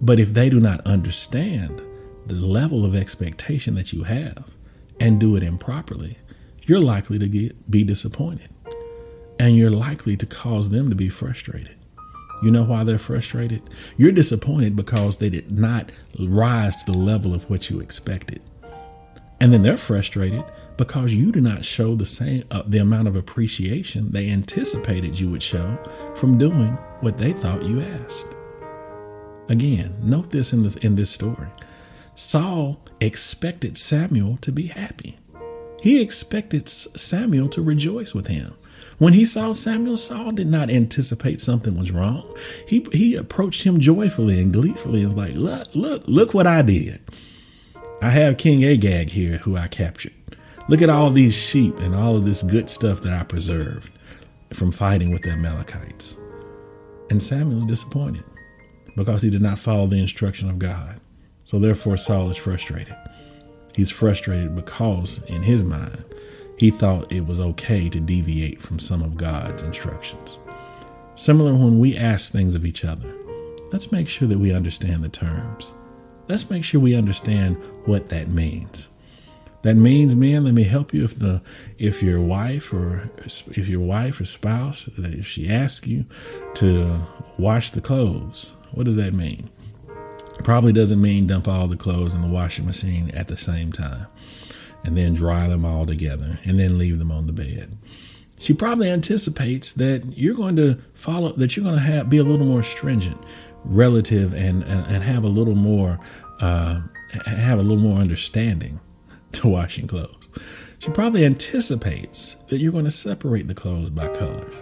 But 0.00 0.20
if 0.20 0.34
they 0.34 0.50
do 0.50 0.60
not 0.60 0.86
understand 0.86 1.82
the 2.26 2.34
level 2.34 2.84
of 2.84 2.94
expectation 2.94 3.74
that 3.74 3.92
you 3.92 4.04
have 4.04 4.50
and 5.00 5.18
do 5.18 5.36
it 5.36 5.42
improperly, 5.42 6.18
you're 6.64 6.80
likely 6.80 7.18
to 7.18 7.26
get 7.26 7.70
be 7.70 7.82
disappointed 7.82 8.49
and 9.40 9.56
you're 9.56 9.70
likely 9.70 10.18
to 10.18 10.26
cause 10.26 10.68
them 10.68 10.90
to 10.90 10.94
be 10.94 11.08
frustrated. 11.08 11.74
You 12.42 12.50
know 12.50 12.62
why 12.62 12.84
they're 12.84 12.98
frustrated? 12.98 13.62
You're 13.96 14.12
disappointed 14.12 14.76
because 14.76 15.16
they 15.16 15.30
did 15.30 15.50
not 15.50 15.90
rise 16.18 16.84
to 16.84 16.92
the 16.92 16.98
level 16.98 17.32
of 17.32 17.48
what 17.48 17.70
you 17.70 17.80
expected. 17.80 18.42
And 19.40 19.50
then 19.50 19.62
they're 19.62 19.78
frustrated 19.78 20.44
because 20.76 21.14
you 21.14 21.32
do 21.32 21.40
not 21.40 21.64
show 21.64 21.94
the 21.94 22.04
same 22.04 22.44
uh, 22.50 22.64
the 22.66 22.80
amount 22.80 23.08
of 23.08 23.16
appreciation 23.16 24.10
they 24.10 24.28
anticipated 24.28 25.18
you 25.18 25.30
would 25.30 25.42
show 25.42 25.78
from 26.16 26.36
doing 26.36 26.72
what 27.00 27.16
they 27.16 27.32
thought 27.32 27.64
you 27.64 27.80
asked. 27.80 28.26
Again, 29.48 29.96
note 30.02 30.30
this 30.32 30.52
in 30.52 30.64
this 30.64 30.76
in 30.76 30.96
this 30.96 31.10
story. 31.10 31.48
Saul 32.14 32.78
expected 33.00 33.78
Samuel 33.78 34.36
to 34.42 34.52
be 34.52 34.66
happy. 34.66 35.18
He 35.80 36.02
expected 36.02 36.68
Samuel 36.68 37.48
to 37.48 37.62
rejoice 37.62 38.12
with 38.14 38.26
him. 38.26 38.54
When 39.00 39.14
he 39.14 39.24
saw 39.24 39.54
Samuel, 39.54 39.96
Saul 39.96 40.32
did 40.32 40.48
not 40.48 40.68
anticipate 40.68 41.40
something 41.40 41.78
was 41.78 41.90
wrong. 41.90 42.36
He 42.68 42.86
he 42.92 43.16
approached 43.16 43.62
him 43.62 43.80
joyfully 43.80 44.38
and 44.38 44.52
gleefully 44.52 45.02
and 45.02 45.06
was 45.06 45.14
like, 45.14 45.34
look, 45.36 45.74
look, 45.74 46.02
look 46.06 46.34
what 46.34 46.46
I 46.46 46.60
did. 46.60 47.00
I 48.02 48.10
have 48.10 48.36
King 48.36 48.62
Agag 48.62 49.08
here 49.08 49.38
who 49.38 49.56
I 49.56 49.68
captured. 49.68 50.12
Look 50.68 50.82
at 50.82 50.90
all 50.90 51.08
these 51.08 51.32
sheep 51.32 51.78
and 51.78 51.94
all 51.94 52.14
of 52.14 52.26
this 52.26 52.42
good 52.42 52.68
stuff 52.68 53.00
that 53.00 53.18
I 53.18 53.24
preserved 53.24 53.90
from 54.52 54.70
fighting 54.70 55.10
with 55.12 55.22
the 55.22 55.30
Amalekites. 55.30 56.14
And 57.08 57.22
Samuel's 57.22 57.64
disappointed 57.64 58.24
because 58.96 59.22
he 59.22 59.30
did 59.30 59.40
not 59.40 59.58
follow 59.58 59.86
the 59.86 60.02
instruction 60.02 60.50
of 60.50 60.58
God. 60.58 61.00
So 61.46 61.58
therefore 61.58 61.96
Saul 61.96 62.28
is 62.28 62.36
frustrated. 62.36 62.96
He's 63.74 63.90
frustrated 63.90 64.54
because 64.54 65.22
in 65.24 65.40
his 65.40 65.64
mind 65.64 66.04
he 66.60 66.70
thought 66.70 67.10
it 67.10 67.26
was 67.26 67.40
okay 67.40 67.88
to 67.88 67.98
deviate 67.98 68.60
from 68.60 68.78
some 68.78 69.00
of 69.00 69.16
God's 69.16 69.62
instructions. 69.62 70.38
Similar 71.14 71.54
when 71.54 71.78
we 71.78 71.96
ask 71.96 72.30
things 72.30 72.54
of 72.54 72.66
each 72.66 72.84
other, 72.84 73.14
let's 73.72 73.90
make 73.90 74.10
sure 74.10 74.28
that 74.28 74.38
we 74.38 74.52
understand 74.52 75.02
the 75.02 75.08
terms. 75.08 75.72
let's 76.28 76.50
make 76.50 76.62
sure 76.62 76.78
we 76.78 76.94
understand 76.94 77.56
what 77.86 78.10
that 78.10 78.28
means. 78.28 78.88
That 79.62 79.76
means, 79.76 80.14
man, 80.14 80.44
let 80.44 80.52
me 80.52 80.64
help 80.64 80.92
you 80.92 81.02
if 81.02 81.18
the 81.18 81.40
if 81.78 82.02
your 82.02 82.20
wife 82.20 82.74
or 82.74 83.10
if 83.24 83.66
your 83.66 83.80
wife 83.80 84.20
or 84.20 84.26
spouse 84.26 84.86
if 84.98 85.26
she 85.26 85.48
asks 85.48 85.86
you 85.86 86.04
to 86.56 87.00
wash 87.38 87.70
the 87.70 87.80
clothes, 87.80 88.54
what 88.72 88.84
does 88.84 88.96
that 88.96 89.14
mean? 89.14 89.48
Probably 90.44 90.74
doesn't 90.74 91.00
mean 91.00 91.26
dump 91.26 91.48
all 91.48 91.68
the 91.68 91.76
clothes 91.76 92.14
in 92.14 92.20
the 92.20 92.28
washing 92.28 92.66
machine 92.66 93.10
at 93.12 93.28
the 93.28 93.36
same 93.38 93.72
time 93.72 94.08
and 94.84 94.96
then 94.96 95.14
dry 95.14 95.48
them 95.48 95.64
all 95.64 95.86
together 95.86 96.38
and 96.44 96.58
then 96.58 96.78
leave 96.78 96.98
them 96.98 97.10
on 97.10 97.26
the 97.26 97.32
bed. 97.32 97.76
She 98.38 98.54
probably 98.54 98.88
anticipates 98.88 99.72
that 99.74 100.16
you're 100.16 100.34
going 100.34 100.56
to 100.56 100.78
follow 100.94 101.32
that 101.32 101.56
you're 101.56 101.64
going 101.64 101.76
to 101.76 101.82
have 101.82 102.08
be 102.08 102.18
a 102.18 102.24
little 102.24 102.46
more 102.46 102.62
stringent 102.62 103.22
relative 103.64 104.32
and 104.32 104.62
and, 104.62 104.86
and 104.86 105.04
have 105.04 105.24
a 105.24 105.28
little 105.28 105.54
more 105.54 106.00
uh, 106.40 106.80
have 107.26 107.58
a 107.58 107.62
little 107.62 107.82
more 107.82 107.98
understanding 107.98 108.80
to 109.32 109.48
washing 109.48 109.86
clothes. 109.86 110.16
She 110.78 110.90
probably 110.90 111.26
anticipates 111.26 112.34
that 112.48 112.58
you're 112.58 112.72
going 112.72 112.86
to 112.86 112.90
separate 112.90 113.48
the 113.48 113.54
clothes 113.54 113.90
by 113.90 114.08
colors. 114.08 114.54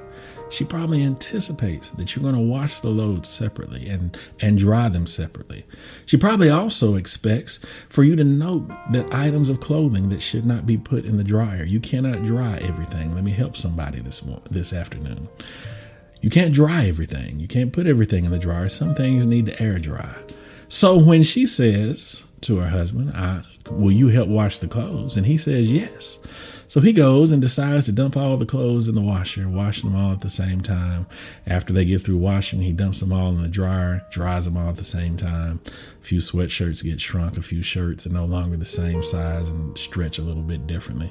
She 0.51 0.65
probably 0.65 1.03
anticipates 1.03 1.91
that 1.91 2.15
you're 2.15 2.23
going 2.23 2.35
to 2.35 2.41
wash 2.41 2.81
the 2.81 2.89
loads 2.89 3.29
separately 3.29 3.89
and, 3.89 4.17
and 4.41 4.59
dry 4.59 4.89
them 4.89 5.07
separately. 5.07 5.65
She 6.07 6.17
probably 6.17 6.49
also 6.49 6.97
expects 6.97 7.61
for 7.89 8.03
you 8.03 8.17
to 8.17 8.25
note 8.25 8.69
that 8.93 9.13
items 9.13 9.49
of 9.49 9.61
clothing 9.61 10.09
that 10.09 10.23
should 10.23 10.47
not 10.47 10.67
be 10.67 10.77
put 10.77 11.05
in 11.05 11.17
the 11.17 11.25
dryer. 11.25 11.65
You 11.65 11.81
cannot 11.81 12.25
dry 12.25 12.57
everything. 12.59 13.15
Let 13.15 13.25
me 13.25 13.33
help 13.33 13.57
somebody 13.57 14.01
this 14.01 14.21
this 14.51 14.73
afternoon. 14.73 15.29
You 16.21 16.31
can't 16.31 16.55
dry 16.55 16.87
everything. 16.87 17.39
You 17.39 17.47
can't 17.47 17.73
put 17.73 17.87
everything 17.87 18.25
in 18.25 18.31
the 18.31 18.39
dryer. 18.39 18.69
Some 18.69 18.95
things 18.95 19.27
need 19.27 19.47
to 19.47 19.63
air 19.63 19.79
dry. 19.79 20.17
So 20.69 20.99
when 20.99 21.23
she 21.23 21.47
says 21.47 22.25
to 22.43 22.57
her 22.59 22.69
husband, 22.69 23.13
I, 23.15 23.43
Will 23.71 23.93
you 23.93 24.09
help 24.09 24.29
wash 24.29 24.59
the 24.59 24.69
clothes? 24.69 25.17
And 25.17 25.27
he 25.27 25.37
says, 25.37 25.71
Yes. 25.71 26.19
So 26.69 26.81
he 26.81 26.93
goes 26.93 27.33
and 27.33 27.41
decides 27.41 27.87
to 27.87 27.93
dump 27.93 28.15
all 28.15 28.37
the 28.37 28.45
clothes 28.45 28.89
in 28.89 28.95
the 28.95 29.01
washer, 29.01 29.49
wash 29.49 29.81
them 29.81 29.97
all 29.97 30.13
at 30.13 30.21
the 30.21 30.29
same 30.29 30.61
time. 30.61 31.07
After 31.47 31.73
they 31.73 31.87
get 31.87 32.03
through 32.03 32.19
washing, 32.19 32.61
he 32.61 32.73
dumps 32.73 33.01
them 33.01 33.11
all 33.11 33.31
in 33.31 33.41
the 33.41 33.49
dryer, 33.49 34.07
dries 34.11 34.45
them 34.45 34.59
all 34.59 34.69
at 34.69 34.77
the 34.77 34.85
same 34.85 35.17
time. 35.17 35.61
A 35.67 36.05
few 36.05 36.19
sweatshirts 36.19 36.85
get 36.85 37.01
shrunk, 37.01 37.39
a 37.39 37.43
few 37.43 37.63
shirts 37.63 38.07
are 38.07 38.13
no 38.13 38.27
longer 38.27 38.59
the 38.59 38.67
same 38.67 39.03
size 39.03 39.49
and 39.49 39.79
stretch 39.79 40.19
a 40.19 40.23
little 40.23 40.43
bit 40.43 40.67
differently. 40.67 41.11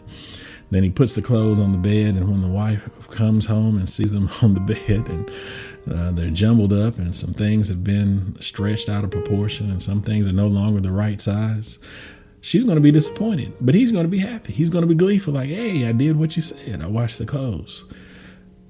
Then 0.70 0.84
he 0.84 0.92
puts 0.92 1.16
the 1.16 1.24
clothes 1.24 1.60
on 1.60 1.72
the 1.72 1.78
bed, 1.80 2.16
and 2.16 2.30
when 2.30 2.42
the 2.42 2.54
wife 2.54 2.88
comes 3.10 3.48
home 3.48 3.80
and 3.80 3.90
sees 3.90 4.12
them 4.12 4.30
on 4.44 4.54
the 4.54 4.60
bed 4.60 5.08
and 5.10 5.32
uh, 5.92 6.12
they're 6.12 6.30
jumbled 6.30 6.74
up, 6.74 7.00
and 7.00 7.16
some 7.16 7.34
things 7.34 7.70
have 7.70 7.84
been 7.84 8.40
stretched 8.40 8.90
out 8.90 9.04
of 9.04 9.10
proportion, 9.10 9.72
and 9.72 9.82
some 9.82 10.04
things 10.04 10.28
are 10.28 10.34
no 10.34 10.48
longer 10.48 10.82
the 10.82 10.92
right 10.92 11.20
size 11.20 11.80
she's 12.48 12.64
going 12.64 12.78
to 12.78 12.82
be 12.82 12.92
disappointed, 12.92 13.52
but 13.60 13.76
he's 13.76 13.92
going 13.92 14.06
to 14.06 14.10
be 14.10 14.20
happy. 14.20 14.54
He's 14.54 14.70
going 14.70 14.84
to 14.84 14.88
be 14.88 14.96
gleeful, 14.96 15.34
like, 15.34 15.50
hey, 15.50 15.86
I 15.86 15.92
did 15.92 16.16
what 16.16 16.38
you 16.38 16.42
said. 16.42 16.82
I 16.82 16.88
washed 16.88 17.20
the 17.20 17.26
clothes. 17.26 17.84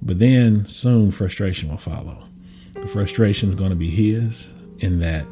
But 0.01 0.17
then 0.17 0.67
soon 0.67 1.11
frustration 1.11 1.69
will 1.69 1.77
follow. 1.77 2.23
The 2.73 2.87
frustration 2.87 3.47
is 3.47 3.55
going 3.55 3.69
to 3.69 3.75
be 3.75 3.91
his 3.91 4.51
in 4.79 4.99
that 5.01 5.27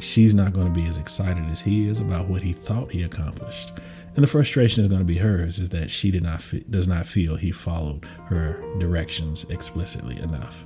she's 0.00 0.34
not 0.34 0.52
going 0.52 0.74
to 0.74 0.80
be 0.80 0.88
as 0.88 0.98
excited 0.98 1.44
as 1.44 1.60
he 1.60 1.88
is 1.88 2.00
about 2.00 2.26
what 2.26 2.42
he 2.42 2.52
thought 2.52 2.90
he 2.90 3.02
accomplished. 3.02 3.72
And 4.16 4.22
the 4.22 4.28
frustration 4.28 4.82
is 4.82 4.88
going 4.88 5.00
to 5.00 5.04
be 5.04 5.18
hers 5.18 5.60
is 5.60 5.68
that 5.68 5.90
she 5.90 6.10
did 6.10 6.22
not 6.22 6.44
does 6.70 6.86
not 6.86 7.06
feel 7.06 7.36
he 7.36 7.50
followed 7.50 8.04
her 8.26 8.60
directions 8.78 9.44
explicitly 9.50 10.18
enough. 10.18 10.64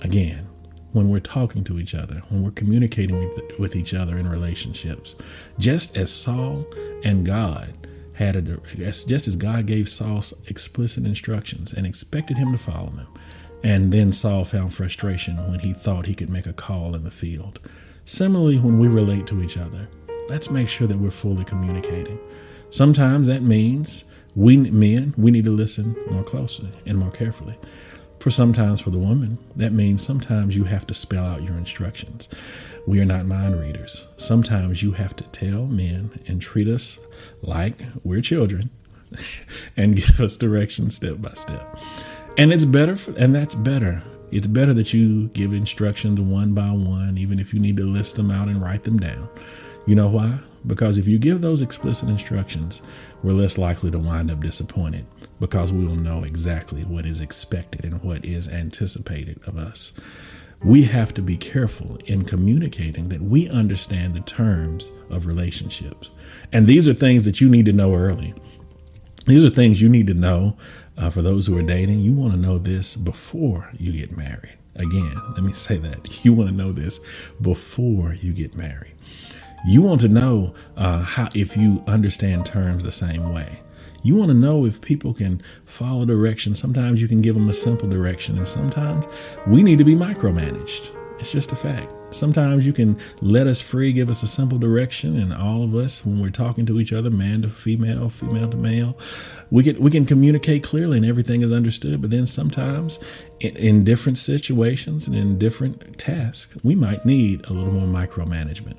Again, 0.00 0.46
when 0.92 1.08
we're 1.08 1.20
talking 1.20 1.64
to 1.64 1.78
each 1.78 1.94
other, 1.94 2.22
when 2.28 2.42
we're 2.42 2.50
communicating 2.50 3.18
with, 3.58 3.76
each 3.76 3.94
other 3.94 4.18
in 4.18 4.28
relationships. 4.28 5.14
Just 5.58 5.96
as 5.96 6.12
Saul 6.12 6.66
and 7.04 7.24
God 7.24 7.74
had 8.14 8.36
a, 8.36 8.42
just 8.76 9.28
as 9.28 9.36
God 9.36 9.66
gave 9.66 9.88
Saul 9.88 10.22
explicit 10.46 11.06
instructions 11.06 11.72
and 11.72 11.86
expected 11.86 12.36
him 12.36 12.52
to 12.52 12.58
follow 12.58 12.90
them. 12.90 13.06
And 13.62 13.92
then 13.92 14.12
Saul 14.12 14.44
found 14.44 14.74
frustration 14.74 15.36
when 15.50 15.60
he 15.60 15.72
thought 15.72 16.06
he 16.06 16.14
could 16.14 16.30
make 16.30 16.46
a 16.46 16.52
call 16.52 16.94
in 16.94 17.04
the 17.04 17.10
field. 17.10 17.60
Similarly, 18.04 18.58
when 18.58 18.78
we 18.78 18.88
relate 18.88 19.26
to 19.28 19.42
each 19.42 19.56
other, 19.56 19.88
let's 20.28 20.50
make 20.50 20.68
sure 20.68 20.86
that 20.86 20.98
we're 20.98 21.10
fully 21.10 21.44
communicating. 21.44 22.18
Sometimes 22.70 23.26
that 23.26 23.42
means 23.42 24.04
we 24.34 24.56
men, 24.56 25.14
we 25.16 25.30
need 25.30 25.44
to 25.44 25.50
listen 25.50 25.96
more 26.10 26.22
closely 26.22 26.70
and 26.86 26.98
more 26.98 27.10
carefully. 27.10 27.56
For 28.20 28.28
sometimes 28.30 28.82
for 28.82 28.90
the 28.90 28.98
woman, 28.98 29.38
that 29.56 29.72
means 29.72 30.04
sometimes 30.04 30.54
you 30.54 30.64
have 30.64 30.86
to 30.88 30.94
spell 30.94 31.24
out 31.24 31.42
your 31.42 31.56
instructions. 31.56 32.28
We 32.86 33.00
are 33.00 33.06
not 33.06 33.24
mind 33.24 33.58
readers. 33.58 34.08
Sometimes 34.18 34.82
you 34.82 34.92
have 34.92 35.16
to 35.16 35.24
tell 35.24 35.66
men 35.66 36.20
and 36.26 36.40
treat 36.40 36.68
us 36.68 36.98
like 37.40 37.76
we're 38.04 38.20
children 38.20 38.68
and 39.76 39.96
give 39.96 40.20
us 40.20 40.36
directions 40.36 40.96
step 40.96 41.22
by 41.22 41.30
step. 41.30 41.78
And 42.36 42.52
it's 42.52 42.66
better 42.66 42.94
for, 42.94 43.12
and 43.16 43.34
that's 43.34 43.54
better. 43.54 44.02
It's 44.30 44.46
better 44.46 44.74
that 44.74 44.92
you 44.92 45.28
give 45.28 45.54
instructions 45.54 46.20
one 46.20 46.52
by 46.52 46.72
one, 46.72 47.16
even 47.16 47.38
if 47.38 47.54
you 47.54 47.58
need 47.58 47.78
to 47.78 47.84
list 47.84 48.16
them 48.16 48.30
out 48.30 48.48
and 48.48 48.60
write 48.60 48.84
them 48.84 48.98
down. 48.98 49.30
You 49.86 49.94
know 49.94 50.08
why? 50.08 50.40
Because 50.66 50.98
if 50.98 51.08
you 51.08 51.18
give 51.18 51.40
those 51.40 51.62
explicit 51.62 52.10
instructions, 52.10 52.82
we're 53.22 53.32
less 53.32 53.56
likely 53.56 53.90
to 53.90 53.98
wind 53.98 54.30
up 54.30 54.40
disappointed 54.40 55.06
because 55.40 55.72
we 55.72 55.86
will 55.86 55.96
know 55.96 56.24
exactly 56.24 56.84
what 56.84 57.06
is 57.06 57.20
expected 57.20 57.84
and 57.84 58.02
what 58.04 58.24
is 58.24 58.48
anticipated 58.48 59.40
of 59.46 59.58
us. 59.58 59.92
We 60.62 60.84
have 60.84 61.14
to 61.14 61.22
be 61.22 61.38
careful 61.38 61.98
in 62.06 62.24
communicating 62.24 63.10
that 63.10 63.22
we 63.22 63.48
understand 63.48 64.14
the 64.14 64.20
terms 64.20 64.90
of 65.10 65.26
relationships. 65.26 66.10
And 66.52 66.66
these 66.66 66.88
are 66.88 66.94
things 66.94 67.24
that 67.26 67.40
you 67.40 67.48
need 67.48 67.66
to 67.66 67.72
know 67.74 67.94
early. 67.94 68.34
These 69.26 69.44
are 69.44 69.50
things 69.50 69.82
you 69.82 69.88
need 69.88 70.08
to 70.08 70.14
know 70.14 70.56
uh, 70.98 71.10
for 71.10 71.22
those 71.22 71.46
who 71.46 71.58
are 71.58 71.62
dating. 71.62 72.00
You 72.00 72.14
want 72.14 72.34
to 72.34 72.40
know 72.40 72.58
this 72.58 72.96
before 72.96 73.70
you 73.78 73.92
get 73.92 74.16
married. 74.16 74.58
Again, 74.76 75.14
let 75.34 75.44
me 75.44 75.52
say 75.54 75.78
that. 75.78 76.24
You 76.24 76.34
want 76.34 76.50
to 76.50 76.56
know 76.56 76.72
this 76.72 77.00
before 77.42 78.14
you 78.14 78.32
get 78.34 78.56
married. 78.56 78.94
You 79.66 79.82
want 79.82 80.02
to 80.02 80.08
know 80.08 80.54
uh, 80.76 81.02
how 81.02 81.28
if 81.34 81.56
you 81.56 81.84
understand 81.86 82.46
terms 82.46 82.84
the 82.84 82.92
same 82.92 83.32
way. 83.32 83.60
You 84.02 84.16
want 84.16 84.30
to 84.30 84.34
know 84.34 84.64
if 84.64 84.80
people 84.80 85.12
can 85.12 85.42
follow 85.66 86.04
direction. 86.06 86.54
Sometimes 86.54 87.02
you 87.02 87.08
can 87.08 87.20
give 87.20 87.34
them 87.34 87.48
a 87.48 87.52
simple 87.52 87.88
direction, 87.88 88.38
and 88.38 88.48
sometimes 88.48 89.04
we 89.46 89.62
need 89.62 89.78
to 89.78 89.84
be 89.84 89.94
micromanaged. 89.94 90.96
It's 91.18 91.32
just 91.32 91.52
a 91.52 91.56
fact. 91.56 91.92
Sometimes 92.12 92.66
you 92.66 92.72
can 92.72 92.98
let 93.20 93.46
us 93.46 93.60
free, 93.60 93.92
give 93.92 94.08
us 94.08 94.22
a 94.22 94.26
simple 94.26 94.58
direction, 94.58 95.18
and 95.18 95.34
all 95.34 95.62
of 95.62 95.74
us, 95.74 96.04
when 96.04 96.18
we're 96.18 96.30
talking 96.30 96.64
to 96.64 96.80
each 96.80 96.94
other, 96.94 97.10
man 97.10 97.42
to 97.42 97.48
female, 97.48 98.08
female 98.08 98.48
to 98.48 98.56
male, 98.56 98.96
we 99.50 99.62
can 99.62 99.78
we 99.78 99.90
can 99.90 100.06
communicate 100.06 100.64
clearly 100.64 100.96
and 100.96 101.04
everything 101.04 101.42
is 101.42 101.52
understood. 101.52 102.00
But 102.00 102.10
then 102.10 102.26
sometimes, 102.26 103.00
in, 103.38 103.54
in 103.56 103.84
different 103.84 104.16
situations 104.16 105.06
and 105.06 105.14
in 105.14 105.38
different 105.38 105.98
tasks, 105.98 106.56
we 106.64 106.74
might 106.74 107.04
need 107.04 107.44
a 107.44 107.52
little 107.52 107.72
more 107.74 107.86
micromanagement 107.86 108.78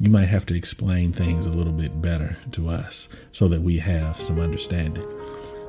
you 0.00 0.10
might 0.10 0.26
have 0.26 0.46
to 0.46 0.56
explain 0.56 1.12
things 1.12 1.46
a 1.46 1.50
little 1.52 1.72
bit 1.72 2.00
better 2.00 2.36
to 2.52 2.68
us 2.68 3.08
so 3.32 3.48
that 3.48 3.62
we 3.62 3.78
have 3.78 4.20
some 4.20 4.40
understanding. 4.40 5.04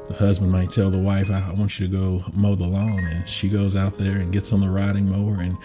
The 0.07 0.15
husband 0.15 0.51
might 0.51 0.71
tell 0.71 0.89
the 0.89 0.97
wife, 0.97 1.29
I 1.29 1.51
want 1.51 1.79
you 1.79 1.87
to 1.87 1.91
go 1.91 2.23
mow 2.33 2.55
the 2.55 2.67
lawn. 2.67 2.99
And 2.99 3.29
she 3.29 3.47
goes 3.47 3.75
out 3.75 3.97
there 3.97 4.17
and 4.17 4.33
gets 4.33 4.51
on 4.51 4.59
the 4.59 4.69
riding 4.69 5.09
mower 5.09 5.39
and 5.39 5.57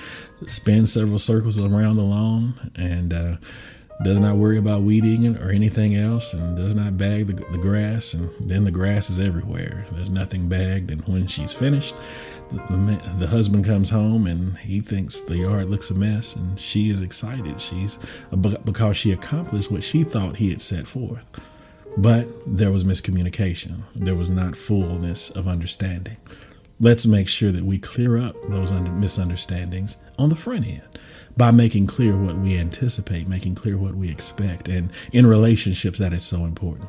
spins 0.47 0.93
several 0.93 1.19
circles 1.19 1.59
around 1.59 1.97
the 1.97 2.03
lawn 2.03 2.71
and 2.77 3.15
uh, 3.15 3.37
does 4.03 4.21
not 4.21 4.37
worry 4.37 4.59
about 4.59 4.83
weed 4.83 5.05
eating 5.05 5.37
or 5.39 5.51
anything 5.51 5.95
else 5.95 6.35
and 6.35 6.57
does 6.57 6.75
not 6.75 6.99
bag 6.99 7.27
the, 7.29 7.35
the 7.53 7.59
grass. 7.59 8.13
And 8.13 8.31
then 8.39 8.65
the 8.65 8.71
grass 8.71 9.09
is 9.09 9.19
everywhere. 9.19 9.87
There's 9.93 10.11
nothing 10.11 10.49
bagged. 10.49 10.91
And 10.91 11.01
when 11.09 11.27
she's 11.27 11.55
finished, 11.55 11.95
the, 12.57 13.17
the, 13.19 13.27
husband 13.27 13.65
comes 13.65 13.91
home 13.91 14.27
and 14.27 14.57
he 14.59 14.81
thinks 14.81 15.21
the 15.21 15.39
yard 15.39 15.71
looks 15.71 15.91
a 15.91 15.95
mess 15.95 16.37
and 16.37 16.59
she 16.59 16.91
is 16.91 17.01
excited. 17.01 17.61
She's 17.61 17.99
because 18.33 18.97
she 18.97 19.13
accomplished 19.13 19.71
what 19.71 19.85
she 19.85 20.05
thought 20.05 20.37
he 20.37 20.51
had 20.51 20.63
set 20.63 20.87
forth. 20.87 21.27
But 21.97 22.27
there 22.47 22.73
was 22.73 22.85
miscommunication. 22.85 23.83
There 23.95 24.17
was 24.17 24.31
not 24.31 24.57
fullness 24.57 25.31
of 25.31 25.47
understanding. 25.47 26.17
Let's 26.81 27.07
make 27.07 27.29
sure 27.29 27.53
that 27.53 27.65
we 27.65 27.79
clear 27.79 28.19
up 28.19 28.35
those 28.49 28.73
misunderstandings 28.73 29.97
on 30.19 30.29
the 30.29 30.37
front 30.37 30.67
end 30.67 30.83
by 31.37 31.51
making 31.51 31.87
clear 31.87 32.17
what 32.17 32.37
we 32.37 32.57
anticipate 32.57 33.27
making 33.29 33.55
clear 33.55 33.77
what 33.77 33.95
we 33.95 34.11
expect 34.11 34.69
and 34.69 34.91
in 35.13 35.27
relationships 35.27 35.99
that 35.99 36.13
is 36.13 36.23
so 36.23 36.45
important. 36.45 36.89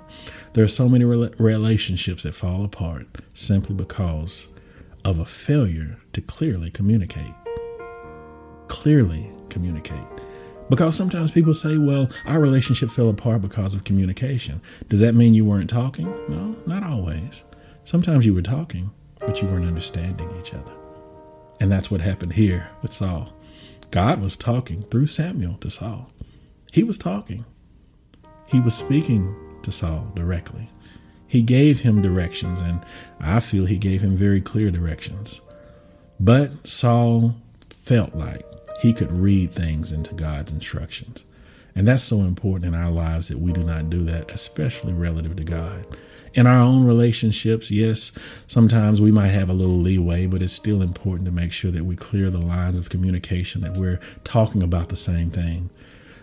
There 0.54 0.64
are 0.64 0.70
so 0.70 0.88
many 0.88 1.04
relationships 1.04 2.24
that 2.24 2.36
fall 2.36 2.64
apart 2.64 3.08
simply 3.34 3.76
because 3.76 4.48
of 5.06 5.20
a 5.20 5.26
failure 5.26 5.98
to 6.14 6.20
clearly 6.20 6.72
communicate. 6.72 7.34
Clearly 8.68 9.32
communicate. 9.50 10.04
Because 10.68 10.96
sometimes 10.96 11.30
people 11.30 11.54
say, 11.54 11.78
well, 11.78 12.10
our 12.26 12.40
relationship 12.40 12.90
fell 12.90 13.10
apart 13.10 13.44
because 13.44 13.76
of 13.76 13.84
communication. 13.84 14.62
Does 14.90 15.00
that 15.02 15.14
mean 15.14 15.36
you 15.36 15.46
weren't 15.46 15.70
talking? 15.70 16.08
No, 16.28 16.56
not 16.66 16.82
always. 16.82 17.44
Sometimes 17.84 18.26
you 18.26 18.34
were 18.34 18.42
talking, 18.42 18.90
but 19.20 19.42
you 19.42 19.48
weren't 19.48 19.68
understanding 19.68 20.28
each 20.42 20.56
other. 20.56 20.74
And 21.60 21.72
that's 21.72 21.92
what 21.92 22.02
happened 22.02 22.34
here 22.34 22.68
with 22.82 22.92
Saul. 22.92 23.30
God 23.92 24.20
was 24.20 24.36
talking 24.36 24.82
through 24.82 25.08
Samuel 25.08 25.58
to 25.60 25.70
Saul. 25.70 26.10
He 26.74 26.82
was 26.82 26.98
talking. 26.98 27.46
He 28.48 28.60
was 28.60 28.74
speaking 28.74 29.36
to 29.62 29.72
Saul 29.72 30.12
directly. 30.16 30.70
He 31.28 31.42
gave 31.42 31.82
him 31.82 32.02
directions, 32.02 32.62
and 32.62 32.82
I 33.20 33.40
feel 33.40 33.66
he 33.66 33.78
gave 33.78 34.02
him 34.02 34.16
very 34.16 34.42
clear 34.42 34.72
directions. 34.72 35.42
But 36.20 36.68
Saul 36.68 37.36
felt 37.70 38.16
like 38.16 38.46
he 38.82 38.94
could 38.94 39.12
read 39.12 39.52
things 39.52 39.92
into 39.92 40.14
God's 40.14 40.52
instructions. 40.52 41.26
And 41.76 41.88
that's 41.88 42.04
so 42.04 42.20
important 42.22 42.74
in 42.74 42.80
our 42.80 42.92
lives 42.92 43.28
that 43.28 43.40
we 43.40 43.52
do 43.52 43.64
not 43.64 43.90
do 43.90 44.04
that, 44.06 44.32
especially 44.32 44.94
relative 44.94 45.36
to 45.36 45.44
God. 45.44 45.86
In 46.34 46.48
our 46.48 46.60
own 46.60 46.86
relationships, 46.86 47.72
yes, 47.72 48.12
sometimes 48.48 49.00
we 49.00 49.12
might 49.12 49.30
have 49.30 49.50
a 49.50 49.54
little 49.54 49.78
leeway, 49.78 50.26
but 50.26 50.42
it's 50.42 50.54
still 50.54 50.82
important 50.82 51.26
to 51.26 51.32
make 51.32 51.52
sure 51.52 51.72
that 51.72 51.86
we 51.86 51.96
clear 51.96 52.30
the 52.30 52.38
lines 52.38 52.78
of 52.78 52.90
communication, 52.90 53.62
that 53.62 53.78
we're 53.78 54.00
talking 54.24 54.62
about 54.62 54.90
the 54.90 54.96
same 54.96 55.30
thing. 55.30 55.70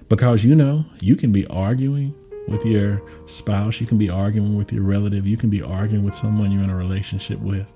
Because 0.08 0.44
you 0.44 0.54
know, 0.54 0.84
you 1.00 1.16
can 1.16 1.32
be 1.32 1.46
arguing 1.46 2.14
with 2.48 2.64
your 2.64 3.02
spouse, 3.26 3.80
you 3.80 3.86
can 3.86 3.98
be 3.98 4.10
arguing 4.10 4.56
with 4.56 4.72
your 4.72 4.82
relative, 4.82 5.26
you 5.26 5.36
can 5.36 5.50
be 5.50 5.62
arguing 5.62 6.04
with 6.04 6.14
someone 6.14 6.50
you're 6.50 6.64
in 6.64 6.70
a 6.70 6.76
relationship 6.76 7.38
with 7.40 7.66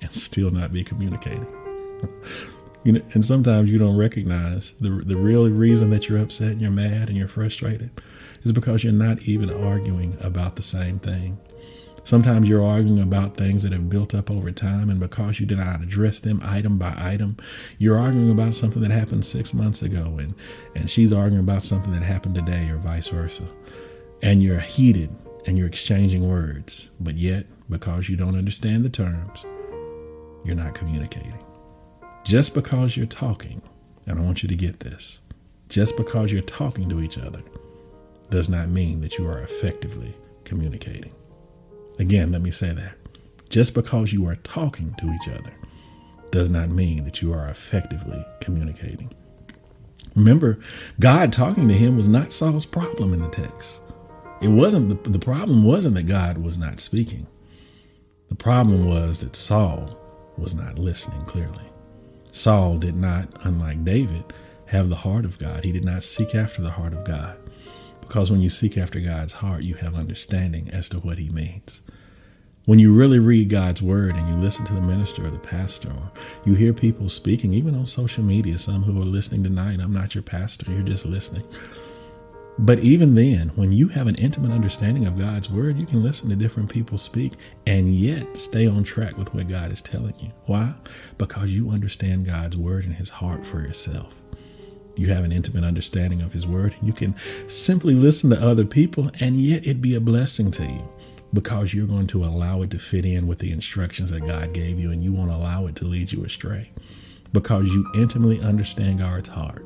and 0.00 0.10
still 0.12 0.50
not 0.50 0.72
be 0.72 0.84
communicating. 0.84 1.46
you 2.84 2.92
know, 2.92 3.02
and 3.12 3.24
sometimes 3.24 3.70
you 3.70 3.78
don't 3.78 3.96
recognize 3.96 4.72
the 4.72 4.90
the 4.90 5.16
real 5.16 5.48
reason 5.50 5.90
that 5.90 6.08
you're 6.08 6.18
upset 6.18 6.52
and 6.52 6.60
you're 6.60 6.70
mad 6.70 7.08
and 7.08 7.16
you're 7.16 7.28
frustrated 7.28 7.90
is 8.42 8.52
because 8.52 8.82
you're 8.84 8.92
not 8.92 9.22
even 9.22 9.50
arguing 9.50 10.16
about 10.20 10.56
the 10.56 10.62
same 10.62 10.98
thing. 10.98 11.38
Sometimes 12.02 12.48
you're 12.48 12.64
arguing 12.64 13.02
about 13.02 13.36
things 13.36 13.62
that 13.62 13.72
have 13.72 13.90
built 13.90 14.14
up 14.14 14.30
over 14.30 14.50
time, 14.50 14.88
and 14.88 14.98
because 14.98 15.38
you 15.38 15.44
did 15.44 15.58
not 15.58 15.82
address 15.82 16.18
them 16.18 16.40
item 16.42 16.78
by 16.78 16.94
item, 16.96 17.36
you're 17.76 17.98
arguing 17.98 18.30
about 18.30 18.54
something 18.54 18.80
that 18.80 18.90
happened 18.90 19.24
six 19.24 19.52
months 19.52 19.82
ago, 19.82 20.16
and, 20.18 20.34
and 20.74 20.88
she's 20.88 21.12
arguing 21.12 21.44
about 21.44 21.62
something 21.62 21.92
that 21.92 22.02
happened 22.02 22.34
today, 22.34 22.70
or 22.70 22.78
vice 22.78 23.08
versa. 23.08 23.44
And 24.22 24.42
you're 24.42 24.60
heated 24.60 25.14
and 25.46 25.56
you're 25.56 25.66
exchanging 25.66 26.28
words, 26.28 26.90
but 27.00 27.16
yet, 27.16 27.46
because 27.68 28.08
you 28.08 28.16
don't 28.16 28.36
understand 28.36 28.84
the 28.84 28.90
terms, 28.90 29.44
you're 30.44 30.56
not 30.56 30.74
communicating. 30.74 31.42
Just 32.24 32.54
because 32.54 32.96
you're 32.96 33.06
talking, 33.06 33.62
and 34.06 34.18
I 34.18 34.22
want 34.22 34.42
you 34.42 34.48
to 34.48 34.54
get 34.54 34.80
this, 34.80 35.20
just 35.68 35.96
because 35.96 36.32
you're 36.32 36.42
talking 36.42 36.88
to 36.88 37.00
each 37.00 37.16
other 37.16 37.42
does 38.28 38.48
not 38.48 38.68
mean 38.68 39.00
that 39.00 39.16
you 39.18 39.26
are 39.26 39.40
effectively 39.40 40.14
communicating. 40.44 41.14
Again, 41.98 42.32
let 42.32 42.42
me 42.42 42.50
say 42.50 42.72
that. 42.72 42.94
Just 43.48 43.74
because 43.74 44.12
you 44.12 44.26
are 44.26 44.36
talking 44.36 44.94
to 44.94 45.12
each 45.12 45.28
other 45.28 45.52
does 46.30 46.50
not 46.50 46.68
mean 46.68 47.04
that 47.04 47.22
you 47.22 47.32
are 47.32 47.48
effectively 47.48 48.24
communicating. 48.40 49.12
Remember, 50.14 50.58
God 50.98 51.32
talking 51.32 51.68
to 51.68 51.74
him 51.74 51.96
was 51.96 52.08
not 52.08 52.32
Saul's 52.32 52.66
problem 52.66 53.12
in 53.12 53.22
the 53.22 53.28
text. 53.28 53.80
It 54.40 54.48
wasn't 54.48 55.04
the, 55.04 55.10
the 55.10 55.18
problem 55.18 55.64
wasn't 55.64 55.94
that 55.96 56.04
God 56.06 56.38
was 56.38 56.56
not 56.56 56.80
speaking. 56.80 57.26
The 58.28 58.36
problem 58.36 58.86
was 58.86 59.20
that 59.20 59.36
Saul 59.36 59.98
was 60.38 60.54
not 60.54 60.78
listening 60.78 61.24
clearly. 61.24 61.64
Saul 62.32 62.78
did 62.78 62.94
not, 62.94 63.28
unlike 63.44 63.84
David, 63.84 64.24
have 64.66 64.88
the 64.88 64.96
heart 64.96 65.24
of 65.24 65.38
God. 65.38 65.64
He 65.64 65.72
did 65.72 65.84
not 65.84 66.02
seek 66.02 66.34
after 66.34 66.62
the 66.62 66.70
heart 66.70 66.92
of 66.92 67.04
God. 67.04 67.36
Because 68.00 68.30
when 68.30 68.40
you 68.40 68.48
seek 68.48 68.78
after 68.78 69.00
God's 69.00 69.34
heart, 69.34 69.62
you 69.62 69.74
have 69.74 69.94
understanding 69.94 70.70
as 70.70 70.88
to 70.90 70.98
what 70.98 71.18
he 71.18 71.28
means. 71.28 71.82
When 72.66 72.78
you 72.78 72.94
really 72.94 73.18
read 73.18 73.50
God's 73.50 73.82
word 73.82 74.14
and 74.14 74.28
you 74.28 74.36
listen 74.36 74.64
to 74.66 74.74
the 74.74 74.80
minister 74.80 75.26
or 75.26 75.30
the 75.30 75.38
pastor, 75.38 75.88
or 75.90 76.12
you 76.44 76.54
hear 76.54 76.72
people 76.72 77.08
speaking, 77.08 77.52
even 77.52 77.74
on 77.74 77.86
social 77.86 78.22
media, 78.22 78.58
some 78.58 78.82
who 78.84 79.00
are 79.00 79.04
listening 79.04 79.42
tonight, 79.42 79.80
I'm 79.80 79.92
not 79.92 80.14
your 80.14 80.22
pastor, 80.22 80.70
you're 80.70 80.82
just 80.82 81.04
listening. 81.04 81.44
But 82.58 82.80
even 82.80 83.14
then, 83.14 83.48
when 83.54 83.72
you 83.72 83.88
have 83.88 84.06
an 84.06 84.16
intimate 84.16 84.52
understanding 84.52 85.06
of 85.06 85.18
God's 85.18 85.48
word, 85.48 85.78
you 85.78 85.86
can 85.86 86.02
listen 86.02 86.28
to 86.28 86.36
different 86.36 86.70
people 86.70 86.98
speak 86.98 87.34
and 87.66 87.94
yet 87.94 88.36
stay 88.36 88.66
on 88.66 88.84
track 88.84 89.16
with 89.16 89.32
what 89.34 89.48
God 89.48 89.72
is 89.72 89.80
telling 89.80 90.14
you. 90.18 90.30
Why? 90.44 90.74
Because 91.16 91.50
you 91.50 91.70
understand 91.70 92.26
God's 92.26 92.56
word 92.56 92.84
and 92.84 92.94
his 92.94 93.08
heart 93.08 93.46
for 93.46 93.60
yourself. 93.60 94.14
You 94.96 95.08
have 95.08 95.24
an 95.24 95.32
intimate 95.32 95.64
understanding 95.64 96.20
of 96.20 96.32
his 96.32 96.46
word. 96.46 96.76
You 96.82 96.92
can 96.92 97.14
simply 97.48 97.94
listen 97.94 98.28
to 98.30 98.42
other 98.42 98.66
people 98.66 99.10
and 99.20 99.36
yet 99.36 99.66
it 99.66 99.80
be 99.80 99.94
a 99.94 100.00
blessing 100.00 100.50
to 100.52 100.64
you 100.64 100.92
because 101.32 101.72
you're 101.72 101.86
going 101.86 102.08
to 102.08 102.24
allow 102.24 102.60
it 102.62 102.70
to 102.72 102.78
fit 102.78 103.06
in 103.06 103.26
with 103.26 103.38
the 103.38 103.52
instructions 103.52 104.10
that 104.10 104.26
God 104.26 104.52
gave 104.52 104.78
you 104.78 104.90
and 104.90 105.02
you 105.02 105.12
won't 105.12 105.32
allow 105.32 105.66
it 105.66 105.76
to 105.76 105.86
lead 105.86 106.12
you 106.12 106.24
astray 106.24 106.72
because 107.32 107.68
you 107.68 107.90
intimately 107.94 108.40
understand 108.40 108.98
God's 108.98 109.28
heart. 109.30 109.64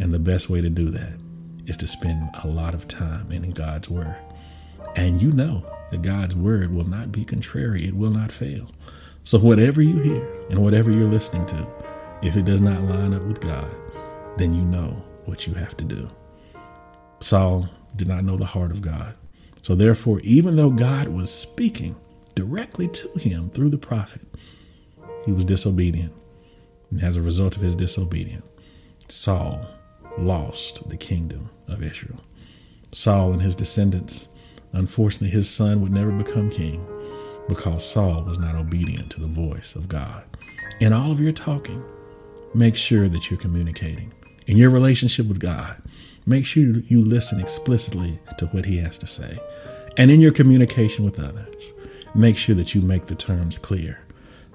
And 0.00 0.14
the 0.14 0.20
best 0.20 0.48
way 0.48 0.60
to 0.60 0.70
do 0.70 0.90
that 0.90 1.27
is 1.68 1.76
to 1.76 1.86
spend 1.86 2.30
a 2.42 2.48
lot 2.48 2.74
of 2.74 2.88
time 2.88 3.30
in 3.30 3.50
God's 3.50 3.88
Word. 3.88 4.16
And 4.96 5.22
you 5.22 5.30
know 5.30 5.64
that 5.90 6.02
God's 6.02 6.34
Word 6.34 6.74
will 6.74 6.88
not 6.88 7.12
be 7.12 7.24
contrary, 7.24 7.86
it 7.86 7.94
will 7.94 8.10
not 8.10 8.32
fail. 8.32 8.70
So, 9.22 9.38
whatever 9.38 9.82
you 9.82 9.98
hear 10.00 10.26
and 10.50 10.62
whatever 10.64 10.90
you're 10.90 11.10
listening 11.10 11.46
to, 11.46 11.66
if 12.22 12.36
it 12.36 12.46
does 12.46 12.62
not 12.62 12.82
line 12.82 13.12
up 13.12 13.22
with 13.22 13.40
God, 13.40 13.68
then 14.38 14.54
you 14.54 14.62
know 14.62 15.04
what 15.26 15.46
you 15.46 15.54
have 15.54 15.76
to 15.76 15.84
do. 15.84 16.08
Saul 17.20 17.68
did 17.94 18.08
not 18.08 18.24
know 18.24 18.38
the 18.38 18.46
heart 18.46 18.70
of 18.70 18.80
God. 18.80 19.14
So, 19.60 19.74
therefore, 19.74 20.20
even 20.20 20.56
though 20.56 20.70
God 20.70 21.08
was 21.08 21.30
speaking 21.30 21.96
directly 22.34 22.88
to 22.88 23.18
him 23.18 23.50
through 23.50 23.68
the 23.68 23.78
prophet, 23.78 24.22
he 25.26 25.32
was 25.32 25.44
disobedient. 25.44 26.14
And 26.90 27.02
as 27.02 27.16
a 27.16 27.20
result 27.20 27.56
of 27.56 27.62
his 27.62 27.74
disobedience, 27.74 28.48
Saul 29.08 29.60
lost 30.18 30.88
the 30.88 30.96
kingdom 30.96 31.50
of 31.66 31.82
Israel. 31.82 32.20
Saul 32.92 33.32
and 33.32 33.42
his 33.42 33.56
descendants, 33.56 34.28
unfortunately, 34.72 35.28
his 35.28 35.48
son 35.48 35.80
would 35.80 35.92
never 35.92 36.10
become 36.10 36.50
king 36.50 36.86
because 37.48 37.88
Saul 37.88 38.24
was 38.24 38.38
not 38.38 38.54
obedient 38.54 39.10
to 39.12 39.20
the 39.20 39.26
voice 39.26 39.74
of 39.74 39.88
God. 39.88 40.24
In 40.80 40.92
all 40.92 41.10
of 41.10 41.20
your 41.20 41.32
talking, 41.32 41.84
make 42.54 42.76
sure 42.76 43.08
that 43.08 43.30
you're 43.30 43.40
communicating. 43.40 44.12
In 44.46 44.56
your 44.56 44.70
relationship 44.70 45.26
with 45.26 45.40
God, 45.40 45.82
make 46.26 46.44
sure 46.44 46.62
you 46.62 47.04
listen 47.04 47.40
explicitly 47.40 48.18
to 48.38 48.46
what 48.46 48.64
he 48.64 48.78
has 48.78 48.98
to 48.98 49.06
say. 49.06 49.38
And 49.96 50.10
in 50.10 50.20
your 50.20 50.32
communication 50.32 51.04
with 51.04 51.18
others, 51.18 51.72
make 52.14 52.36
sure 52.36 52.54
that 52.54 52.74
you 52.74 52.82
make 52.82 53.06
the 53.06 53.14
terms 53.14 53.58
clear 53.58 54.00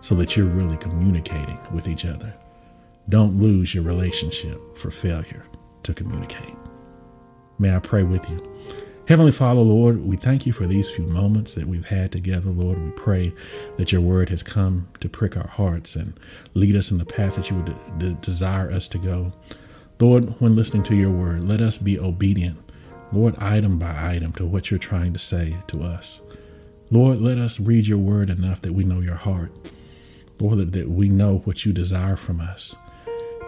so 0.01 0.15
that 0.15 0.35
you're 0.35 0.45
really 0.45 0.77
communicating 0.77 1.59
with 1.71 1.87
each 1.87 2.05
other. 2.05 2.33
Don't 3.09 3.41
lose 3.41 3.75
your 3.75 3.83
relationship 3.83 4.77
for 4.77 4.89
failure 4.89 5.45
to 5.83 5.93
communicate. 5.93 6.55
May 7.59 7.75
I 7.75 7.79
pray 7.79 8.03
with 8.03 8.29
you? 8.29 8.41
Heavenly 9.05 9.33
Father, 9.33 9.59
Lord, 9.59 10.05
we 10.05 10.15
thank 10.15 10.45
you 10.45 10.53
for 10.53 10.65
these 10.65 10.89
few 10.89 11.05
moments 11.05 11.53
that 11.55 11.67
we've 11.67 11.87
had 11.87 12.13
together, 12.13 12.49
Lord. 12.49 12.81
We 12.81 12.91
pray 12.91 13.33
that 13.75 13.91
your 13.91 13.99
word 13.99 14.29
has 14.29 14.41
come 14.41 14.87
to 15.01 15.09
prick 15.09 15.35
our 15.35 15.47
hearts 15.47 15.97
and 15.97 16.17
lead 16.53 16.77
us 16.77 16.89
in 16.89 16.99
the 16.99 17.05
path 17.05 17.35
that 17.35 17.49
you 17.49 17.57
would 17.57 17.99
de- 17.99 18.13
desire 18.13 18.71
us 18.71 18.87
to 18.87 18.97
go. 18.97 19.33
Lord, 19.99 20.39
when 20.39 20.55
listening 20.55 20.83
to 20.83 20.95
your 20.95 21.11
word, 21.11 21.43
let 21.43 21.59
us 21.59 21.77
be 21.77 21.99
obedient, 21.99 22.57
Lord, 23.11 23.35
item 23.37 23.77
by 23.77 24.15
item 24.15 24.31
to 24.33 24.45
what 24.45 24.71
you're 24.71 24.79
trying 24.79 25.11
to 25.11 25.19
say 25.19 25.57
to 25.67 25.83
us. 25.83 26.21
Lord, 26.89 27.19
let 27.19 27.37
us 27.37 27.59
read 27.59 27.87
your 27.87 27.97
word 27.97 28.29
enough 28.29 28.61
that 28.61 28.73
we 28.73 28.85
know 28.85 29.01
your 29.01 29.15
heart. 29.15 29.51
Lord, 30.39 30.71
that 30.71 30.89
we 30.89 31.09
know 31.09 31.39
what 31.39 31.65
you 31.65 31.73
desire 31.73 32.15
from 32.15 32.39
us. 32.39 32.75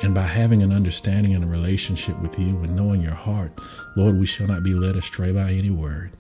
And 0.02 0.14
by 0.14 0.24
having 0.24 0.62
an 0.62 0.72
understanding 0.72 1.34
and 1.34 1.44
a 1.44 1.48
relationship 1.48 2.20
with 2.20 2.38
you 2.38 2.58
and 2.64 2.76
knowing 2.76 3.02
your 3.02 3.14
heart, 3.14 3.60
Lord, 3.96 4.20
we 4.20 4.26
shall 4.26 4.48
not 4.48 4.64
be 4.64 4.74
led 4.74 4.96
astray 4.96 5.32
by 5.32 5.52
any 5.52 5.70
word, 5.70 6.12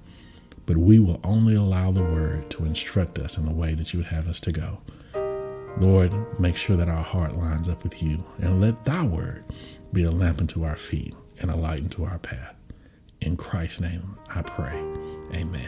but 0.66 0.78
we 0.78 0.98
will 0.98 1.20
only 1.24 1.56
allow 1.56 1.92
the 1.92 2.04
word 2.04 2.50
to 2.52 2.66
instruct 2.66 3.20
us 3.20 3.38
in 3.38 3.46
the 3.46 3.54
way 3.54 3.74
that 3.74 3.94
you 3.94 4.00
would 4.00 4.08
have 4.08 4.28
us 4.28 4.40
to 4.42 4.52
go. 4.52 4.80
Lord, 5.78 6.14
make 6.40 6.56
sure 6.56 6.78
that 6.78 6.88
our 6.88 7.04
heart 7.04 7.36
lines 7.36 7.68
up 7.68 7.84
with 7.84 8.02
you 8.02 8.24
and 8.40 8.62
let 8.62 8.86
thy 8.86 9.04
word 9.04 9.46
be 9.92 10.04
a 10.04 10.12
lamp 10.12 10.40
unto 10.40 10.64
our 10.64 10.78
feet 10.78 11.14
and 11.40 11.52
a 11.52 11.56
light 11.56 11.84
unto 11.84 12.06
our 12.06 12.18
path. 12.18 12.56
In 13.22 13.36
Christ's 13.36 13.82
name, 13.82 14.18
I 14.34 14.42
pray. 14.42 14.78
Amen. 15.34 15.68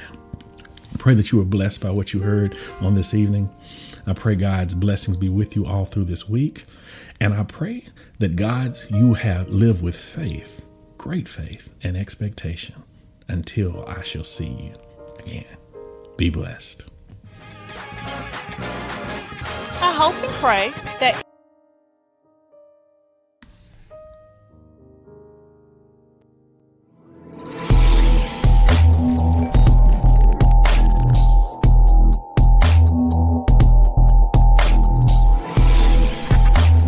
Pray 0.98 1.14
that 1.14 1.32
you 1.32 1.40
were 1.40 1.46
blessed 1.46 1.82
by 1.82 1.92
what 1.92 2.14
you 2.14 2.22
heard 2.22 2.56
on 2.82 2.96
this 2.96 3.14
evening. 3.14 3.50
I 4.06 4.14
pray 4.14 4.36
God's 4.36 4.74
blessings 4.74 5.18
be 5.18 5.30
with 5.30 5.56
you 5.56 5.66
all 5.66 5.86
through 5.86 6.06
this 6.06 6.30
week. 6.30 6.66
And 7.20 7.34
I 7.34 7.44
pray 7.44 7.86
that 8.20 8.36
God, 8.36 8.78
you 8.90 9.16
have 9.16 9.50
lived 9.50 9.82
with 9.82 9.96
faith, 9.96 10.68
great 10.98 11.28
faith 11.28 11.70
and 11.84 11.98
expectation 11.98 12.84
until 13.28 13.86
I 13.88 14.04
shall 14.04 14.24
see 14.24 14.48
you 14.48 14.74
again. 15.20 15.58
Be 16.16 16.30
blessed. 16.30 16.86
I 19.80 19.94
hope 19.94 20.16
and 20.24 20.32
pray 20.34 20.70
that 21.00 21.27